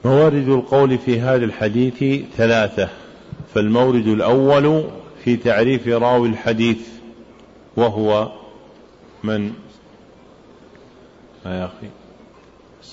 [0.06, 2.90] موارد القول في هذا الحديث ثلاثة
[3.54, 4.84] فالمورد الأول
[5.24, 6.78] في تعريف راوي الحديث
[7.78, 8.32] وهو
[9.24, 9.54] من؟
[11.46, 12.01] يا أخي؟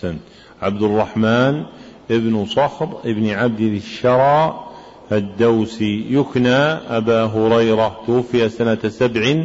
[0.00, 0.18] سنت
[0.62, 1.62] عبد الرحمن
[2.10, 4.64] ابن صخر ابن عبد ذي الشرى
[5.12, 6.56] الدوسي يكنى
[6.96, 9.44] أبا هريرة توفي سنة سبع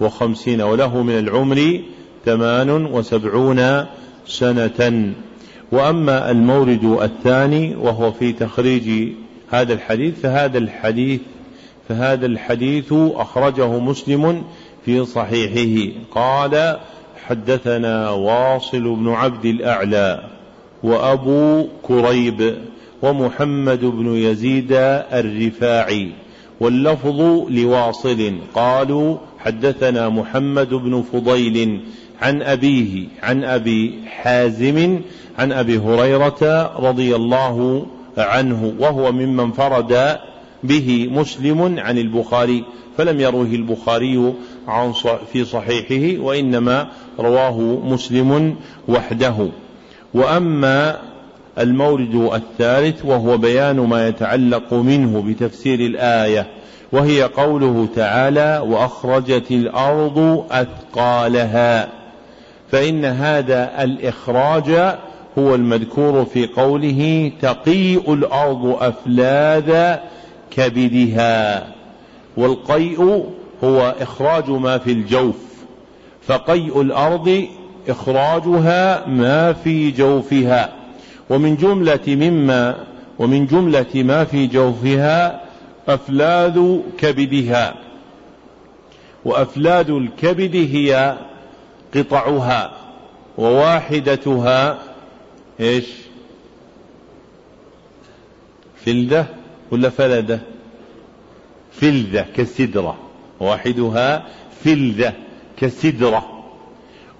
[0.00, 1.80] وخمسين وله من العمر
[2.24, 3.86] ثمان وسبعون
[4.26, 5.12] سنة.
[5.72, 9.12] وأما المورد الثاني وهو في تخريج
[9.50, 11.20] هذا الحديث فهذا الحديث
[11.88, 14.44] فهذا الحديث أخرجه مسلم
[14.84, 15.92] في صحيحه.
[16.10, 16.78] قال
[17.28, 20.24] حدثنا واصل بن عبد الأعلى
[20.82, 22.56] وأبو كريب
[23.02, 24.72] ومحمد بن يزيد
[25.12, 26.12] الرفاعي
[26.60, 27.20] واللفظ
[27.50, 31.80] لواصل قالوا حدثنا محمد بن فضيل
[32.22, 35.00] عن أبيه عن أبي حازم
[35.38, 37.86] عن أبي هريرة رضي الله
[38.18, 40.18] عنه وهو ممن فرد
[40.64, 42.64] به مسلم عن البخاري
[42.96, 44.34] فلم يروه البخاري
[44.68, 44.92] عن
[45.32, 46.88] في صحيحه وإنما
[47.18, 48.56] رواه مسلم
[48.88, 49.48] وحده.
[50.14, 50.96] وأما
[51.58, 56.46] المورد الثالث وهو بيان ما يتعلق منه بتفسير الآية
[56.92, 61.88] وهي قوله تعالى وأخرجت الأرض أثقالها.
[62.72, 64.70] فإن هذا الإخراج
[65.38, 69.96] هو المذكور في قوله تقيء الأرض أفلاذ
[70.50, 71.66] كبدها.
[72.36, 73.24] والقيء
[73.64, 75.45] هو إخراج ما في الجوف.
[76.26, 77.46] فقيء الأرض
[77.88, 80.72] إخراجها ما في جوفها.
[81.30, 82.84] ومن جملة مما
[83.18, 85.42] ومن جملة ما في جوفها
[85.88, 87.74] أفلاذ كبدها.
[89.24, 91.18] وأفلاذ الكبد هي
[91.94, 92.72] قطعها
[93.38, 94.78] وواحدتها
[95.60, 95.86] إيش؟
[98.84, 99.26] فلدة
[99.70, 100.40] ولا فلدة
[101.72, 102.96] فلذة كسدرة
[103.40, 104.22] واحدها
[104.64, 105.12] فلذة.
[105.56, 106.44] كسدرة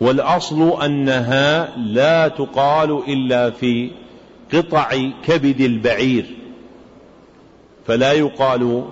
[0.01, 3.91] والأصل أنها لا تقال إلا في
[4.53, 4.91] قطع
[5.25, 6.27] كبد البعير.
[7.87, 8.89] فلا يقال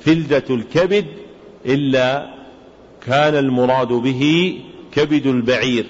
[0.00, 1.06] فلذة الكبد
[1.66, 2.34] إلا
[3.06, 4.54] كان المراد به
[4.92, 5.86] كبد البعير.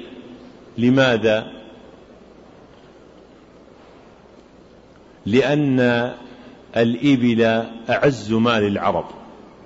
[0.78, 1.52] لماذا؟
[5.26, 5.80] لأن
[6.76, 9.05] الإبل أعز مال العرب.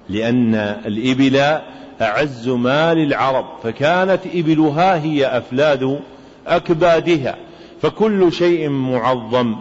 [0.08, 0.54] لأن
[0.86, 1.60] الإبل
[2.00, 6.00] أعز مال العرب فكانت إبلها هي أفلاد
[6.46, 7.36] أكبادها
[7.82, 9.56] فكل شيء معظم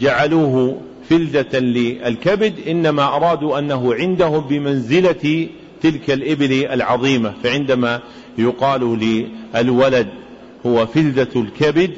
[0.00, 5.48] جعلوه فلدة للكبد إنما أرادوا أنه عندهم بمنزلة
[5.82, 8.00] تلك الإبل العظيمة فعندما
[8.38, 8.98] يقال
[9.54, 10.08] للولد
[10.66, 11.90] هو فلدة الكبد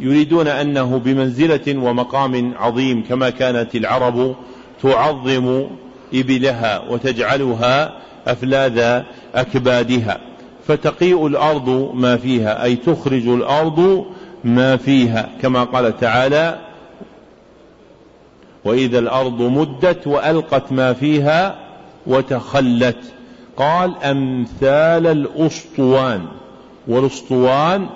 [0.00, 4.36] يريدون أنه بمنزلة ومقام عظيم كما كانت العرب
[4.82, 5.66] تعظم
[6.14, 9.02] إبلها وتجعلها أفلاذ
[9.34, 10.20] أكبادها
[10.66, 14.04] فتقيء الأرض ما فيها أي تخرج الأرض
[14.44, 16.58] ما فيها كما قال تعالى
[18.64, 21.58] وإذا الأرض مدت وألقت ما فيها
[22.06, 22.98] وتخلت.
[23.56, 26.26] قال أمثال الأسطوان.
[26.88, 27.86] والأسطوان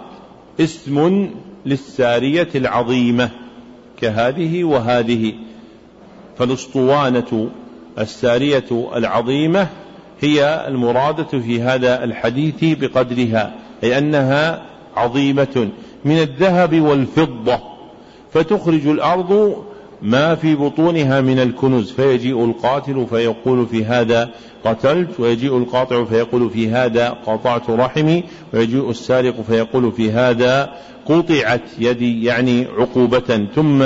[0.60, 1.30] اسم
[1.66, 3.30] للسارية العظيمة
[4.00, 5.34] كهذه وهذه.
[6.38, 7.48] فالأسطوانة
[7.98, 9.68] السارية العظيمة
[10.20, 13.54] هي المرادة في هذا الحديث بقدرها
[13.84, 14.62] أي أنها
[14.96, 15.68] عظيمة
[16.04, 17.58] من الذهب والفضة
[18.32, 19.56] فتخرج الأرض
[20.02, 24.30] ما في بطونها من الكنوز فيجيء القاتل فيقول في هذا
[24.64, 30.72] قتلت ويجيء القاطع فيقول في هذا قطعت رحمي ويجيء السارق فيقول في هذا
[31.06, 33.84] قطعت يدي يعني عقوبة ثم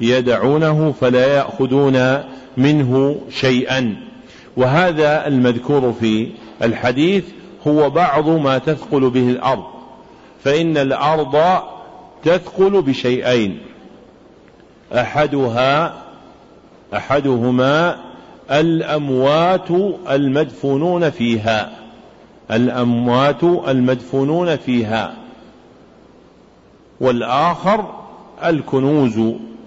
[0.00, 2.22] يدعونه فلا يأخذون
[2.56, 4.07] منه شيئا.
[4.58, 6.28] وهذا المذكور في
[6.62, 7.24] الحديث
[7.66, 9.64] هو بعض ما تثقل به الأرض
[10.44, 11.62] فإن الأرض
[12.24, 13.58] تثقل بشيئين
[14.92, 15.94] أحدها
[16.94, 17.96] أحدهما
[18.50, 19.70] الأموات
[20.10, 21.70] المدفونون فيها
[22.50, 25.14] الأموات المدفونون فيها
[27.00, 27.86] والآخر
[28.44, 29.18] الكنوز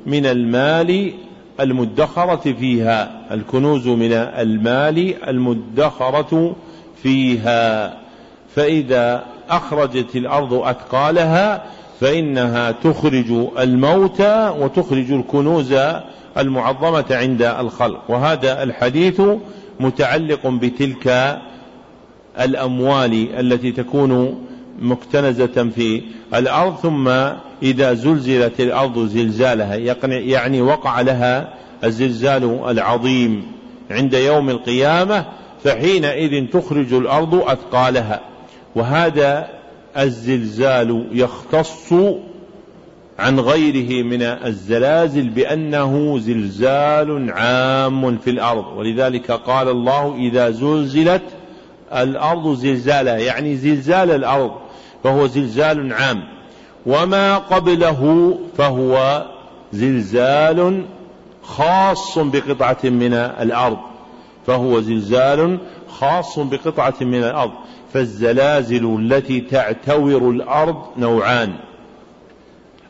[0.05, 1.13] من المال
[1.61, 6.55] المدخرة فيها الكنوز من المال المدخرة
[7.03, 7.97] فيها.
[8.55, 11.63] فإذا أخرجت الأرض أثقالها
[11.99, 15.75] فإنها تخرج الموتى وتخرج الكنوز
[16.37, 18.01] المعظمة عند الخلق.
[18.09, 19.21] وهذا الحديث
[19.79, 21.39] متعلق بتلك
[22.39, 24.41] الأموال التي تكون
[24.79, 26.01] مكتنزة في
[26.33, 27.07] الأرض ثم
[27.63, 29.75] إذا زلزلت الأرض زلزالها
[30.05, 31.53] يعني وقع لها
[31.83, 33.43] الزلزال العظيم
[33.91, 35.25] عند يوم القيامة
[35.63, 38.21] فحينئذ تخرج الأرض أثقالها.
[38.75, 39.47] وهذا
[39.97, 41.93] الزلزال يختص
[43.19, 48.77] عن غيره من الزلازل بأنه زلزال عام في الأرض.
[48.77, 51.23] ولذلك قال الله إذا زلزلت
[51.93, 54.51] الأرض زلزالها يعني زلزال الأرض.
[55.03, 56.23] فهو زلزال عام.
[56.85, 59.25] وما قبله فهو
[59.73, 60.85] زلزال
[61.43, 63.77] خاص بقطعة من الأرض.
[64.47, 67.51] فهو زلزال خاص بقطعة من الأرض.
[67.93, 71.53] فالزلازل التي تعتور الأرض نوعان.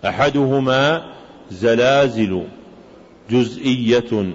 [0.06, 1.04] أحدهما
[1.52, 2.44] زلازل
[3.30, 4.34] جزئية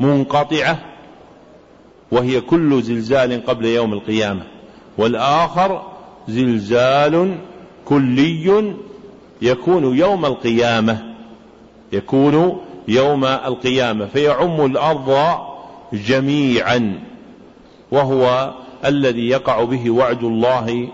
[0.00, 0.78] منقطعة
[2.12, 4.42] وهي كل زلزال قبل يوم القيامة.
[4.98, 5.95] والآخر
[6.28, 7.34] زلزال
[7.84, 8.74] كلي
[9.42, 11.14] يكون يوم القيامة.
[11.92, 14.06] يكون يوم القيامة.
[14.06, 15.38] فيعم الأرض
[15.92, 17.00] جميعا.
[17.90, 18.54] وهو
[18.84, 20.88] الذي يقع به وعد الله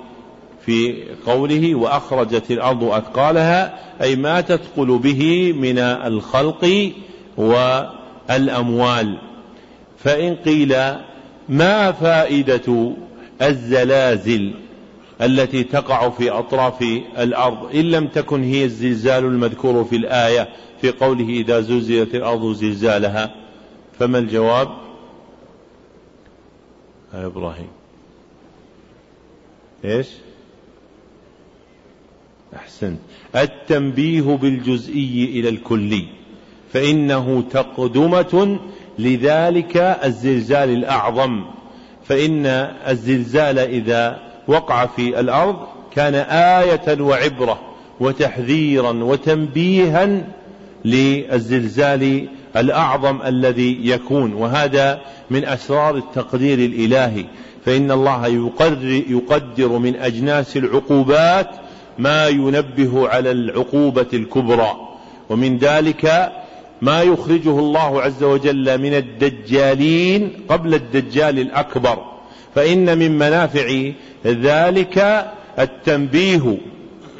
[0.66, 6.92] في قوله وأخرجت الأرض أثقالها أي ما تثقل به من الخلق
[7.36, 9.18] والأموال.
[9.98, 10.76] فإن قيل
[11.48, 12.92] ما فائدة
[13.42, 14.54] الزلازل؟
[15.22, 16.82] التي تقع في أطراف
[17.18, 17.76] الأرض.
[17.76, 20.48] إن لم تكن هي الزلزال المذكور في الآية
[20.80, 23.34] في قوله إذا زلزلت الأرض زلزالها.
[23.98, 24.68] فما الجواب؟
[27.14, 27.68] يا إبراهيم.
[29.84, 30.08] إيش؟
[32.56, 32.98] أحسنت.
[33.36, 36.06] التنبيه بالجزئي إلى الكلي.
[36.72, 38.58] فإنه تقدمة
[38.98, 41.44] لذلك الزلزال الأعظم.
[42.04, 42.46] فإن
[42.88, 45.56] الزلزال إذا وقع في الأرض
[45.94, 46.14] كان
[46.60, 47.60] آية وعبرة
[48.00, 50.24] وتحذيرا وتنبيها
[50.84, 57.24] للزلزال الأعظم الذي يكون وهذا من أسرار التقدير الإلهي.
[57.64, 61.50] فإن الله يقدر, يقدر من أجناس العقوبات
[61.98, 64.76] ما ينبه على العقوبة الكبرى.
[65.30, 66.32] ومن ذلك
[66.82, 72.11] ما يخرجه الله عز وجل من الدجالين قبل الدجال الأكبر.
[72.54, 73.90] فإن من منافع
[74.26, 75.26] ذلك
[75.58, 76.58] التنبيه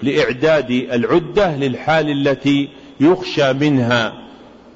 [0.02, 2.68] لإعداد العدة للحال التي
[3.00, 4.12] يخشى منها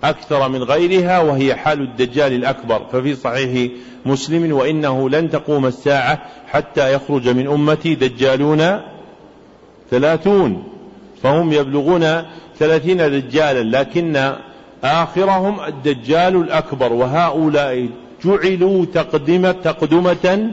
[0.05, 2.87] أكثر من غيرها وهي حال الدجال الأكبر.
[2.93, 3.71] ففي صحيح
[4.07, 8.81] مسلم وإنه لن تقوم الساعة حتى يخرج من أمتي دجالون
[9.91, 10.65] ثلاثون.
[11.23, 12.23] فهم يبلغون
[12.59, 14.33] ثلاثين دجالا لكن
[14.85, 17.89] آخرهم الدجال الأكبر وهؤلاء
[18.27, 20.51] جعلوا تقدمة تقدمة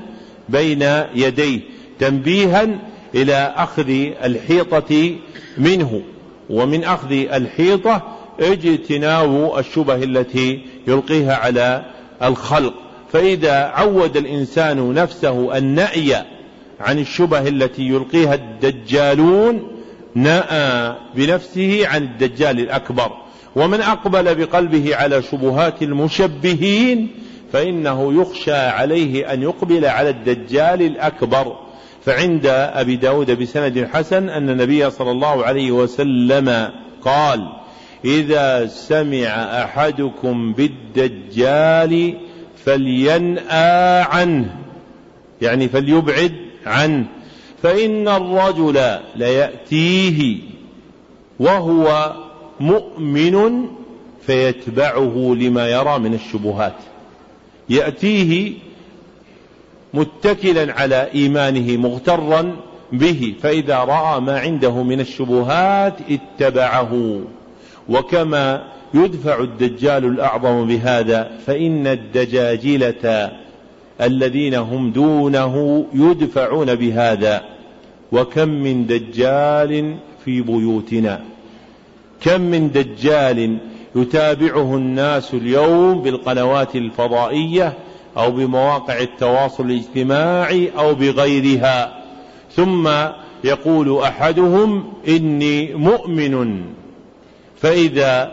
[0.50, 0.82] بين
[1.16, 1.60] يديه
[2.00, 2.68] تنبيها
[3.16, 3.90] إلى أخذ
[4.24, 5.16] الحيطة
[5.58, 6.02] منه.
[6.50, 11.86] ومن أخذ الحيطة اجتناب الشبه التي يلقيها على
[12.24, 12.74] الخلق.
[13.12, 16.16] فإذا عود الإنسان نفسه النأي
[16.80, 19.68] عن الشبه التي يلقيها الدجالون
[20.16, 23.12] نأى بنفسه عن الدجال الأكبر.
[23.56, 27.23] ومن أقبل بقلبه على شبهات المشبهين
[27.54, 31.58] فإنه يخشى عليه أن يقبل على الدجال الأكبر.
[32.06, 36.70] فعند أبي داود بسند حسن أن النبي صلى الله عليه وسلم
[37.02, 37.48] قال
[38.06, 39.28] إذا سمع
[39.64, 42.18] أحدكم بالدجال
[42.66, 44.56] فلينأى عنه.
[45.42, 46.34] يعني فليبعد
[46.66, 47.06] عنه.
[47.64, 50.38] فإن الرجل ليأتيه
[51.40, 52.14] وهو
[52.60, 53.66] مؤمن
[54.26, 56.93] فيتبعه لما يرى من الشبهات.
[57.70, 58.54] يأتيه
[59.94, 62.56] متكلا على إيمانه مغترا
[62.92, 67.22] به فإذا رأى ما عنده من الشبهات اتبعه.
[67.90, 73.32] وكما يدفع الدجال الأعظم بهذا فإن الدجاجلة
[74.02, 77.44] الذين هم دونه يدفعون بهذا.
[78.12, 81.22] وكم من دجال في بيوتنا؟
[82.22, 83.58] كم من دجال
[83.96, 87.74] يتابعه الناس اليوم بالقنوات الفضائية
[88.18, 92.04] أو بمواقع التواصل الاجتماعي أو بغيرها.
[92.52, 92.90] ثم
[93.44, 96.64] يقول أحدهم إني مؤمن.
[97.62, 98.32] فإذا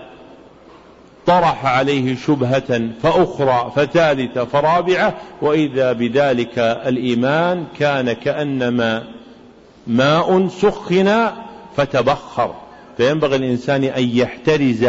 [1.26, 9.04] طرح عليه شبهة فأخرى فثالثة فرابعة وإذا بذلك الإيمان كان كأنما
[9.86, 11.30] ماء سخن
[11.76, 12.54] فتبخر.
[13.00, 14.86] فينبغي الإنسان أن يحترز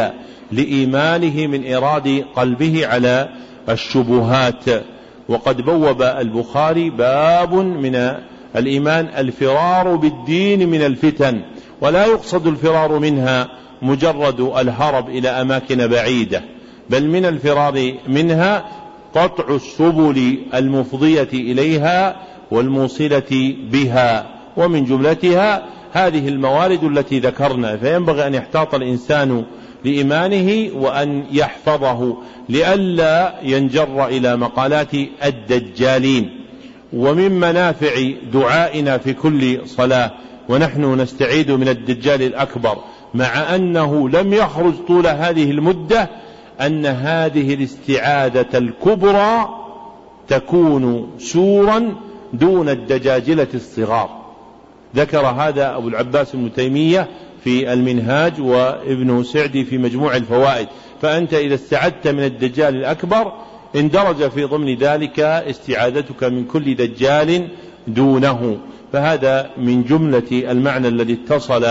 [0.52, 3.30] لإيمانه من إراد قلبه على
[3.70, 4.66] الشبهات.
[5.30, 8.12] وقد بوب البخاري باب من
[8.56, 11.42] الإيمان الفرار بالدين من الفتن
[11.82, 13.48] ولا يقصد الفرار منها
[13.82, 16.44] مجرد الهرب إلى أماكن بعيدة
[16.90, 18.66] بل من الفرار منها
[19.16, 22.16] قطع السبل المفضية إليها
[22.52, 24.41] والموصلة بها.
[24.58, 29.46] ومن جملتها هذه الموارد التي ذكرنا فينبغي أن يحتاط الإنسان
[29.86, 32.18] لإيمانه وأن يحفظه
[32.50, 34.94] لئلا ينجر إلى مقالات
[35.26, 36.42] الدجالين.
[36.94, 40.12] ومن منافع دعائنا في كل صلاة
[40.50, 42.78] ونحن نستعيد من الدجال الأكبر
[43.14, 46.10] مع أنه لم يخرج طول هذه المدة
[46.62, 49.50] أن هذه الاستعادة الكبرى
[50.28, 51.96] تكون سورا
[52.34, 54.21] دون الدجاجلة الصغار.
[54.96, 57.10] ذكر هذا أبو العباس ابن تيمية
[57.44, 60.68] في المنهاج وابن سعدي في مجموع الفوائد.
[61.02, 63.34] فأنت إذا استعدت من الدجال الأكبر
[63.76, 67.48] اندرج في ضمن ذلك استعادتك من كل دجال
[67.88, 68.58] دونه.
[68.94, 71.66] فهذا من جملة المعنى الذي اتصل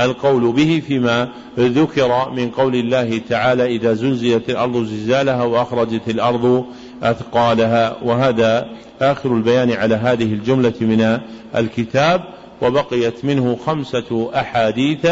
[0.00, 6.64] القول به فيما ذكر من قول الله تعالى إذا زلزلت الأرض زلزالها وأخرجت الأرض
[7.02, 7.96] أثقالها.
[8.02, 8.68] وهذا
[9.00, 11.18] آخر البيان على هذه الجملة من
[11.56, 12.37] الكتاب.
[12.62, 15.06] وبقيت منه خمسة أحاديث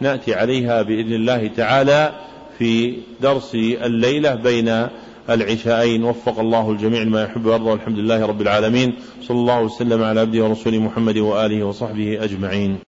[0.00, 2.12] نأتي عليها بإذن الله تعالى
[2.58, 4.86] في درس الليلة بين
[5.30, 6.04] العشاءين.
[6.04, 8.92] وفق الله الجميع ما يحب ويرضى والحمد لله رب العالمين.
[9.22, 12.87] صلى الله وسلم على عبده ورسوله محمد وآله وصحبه أجمعين.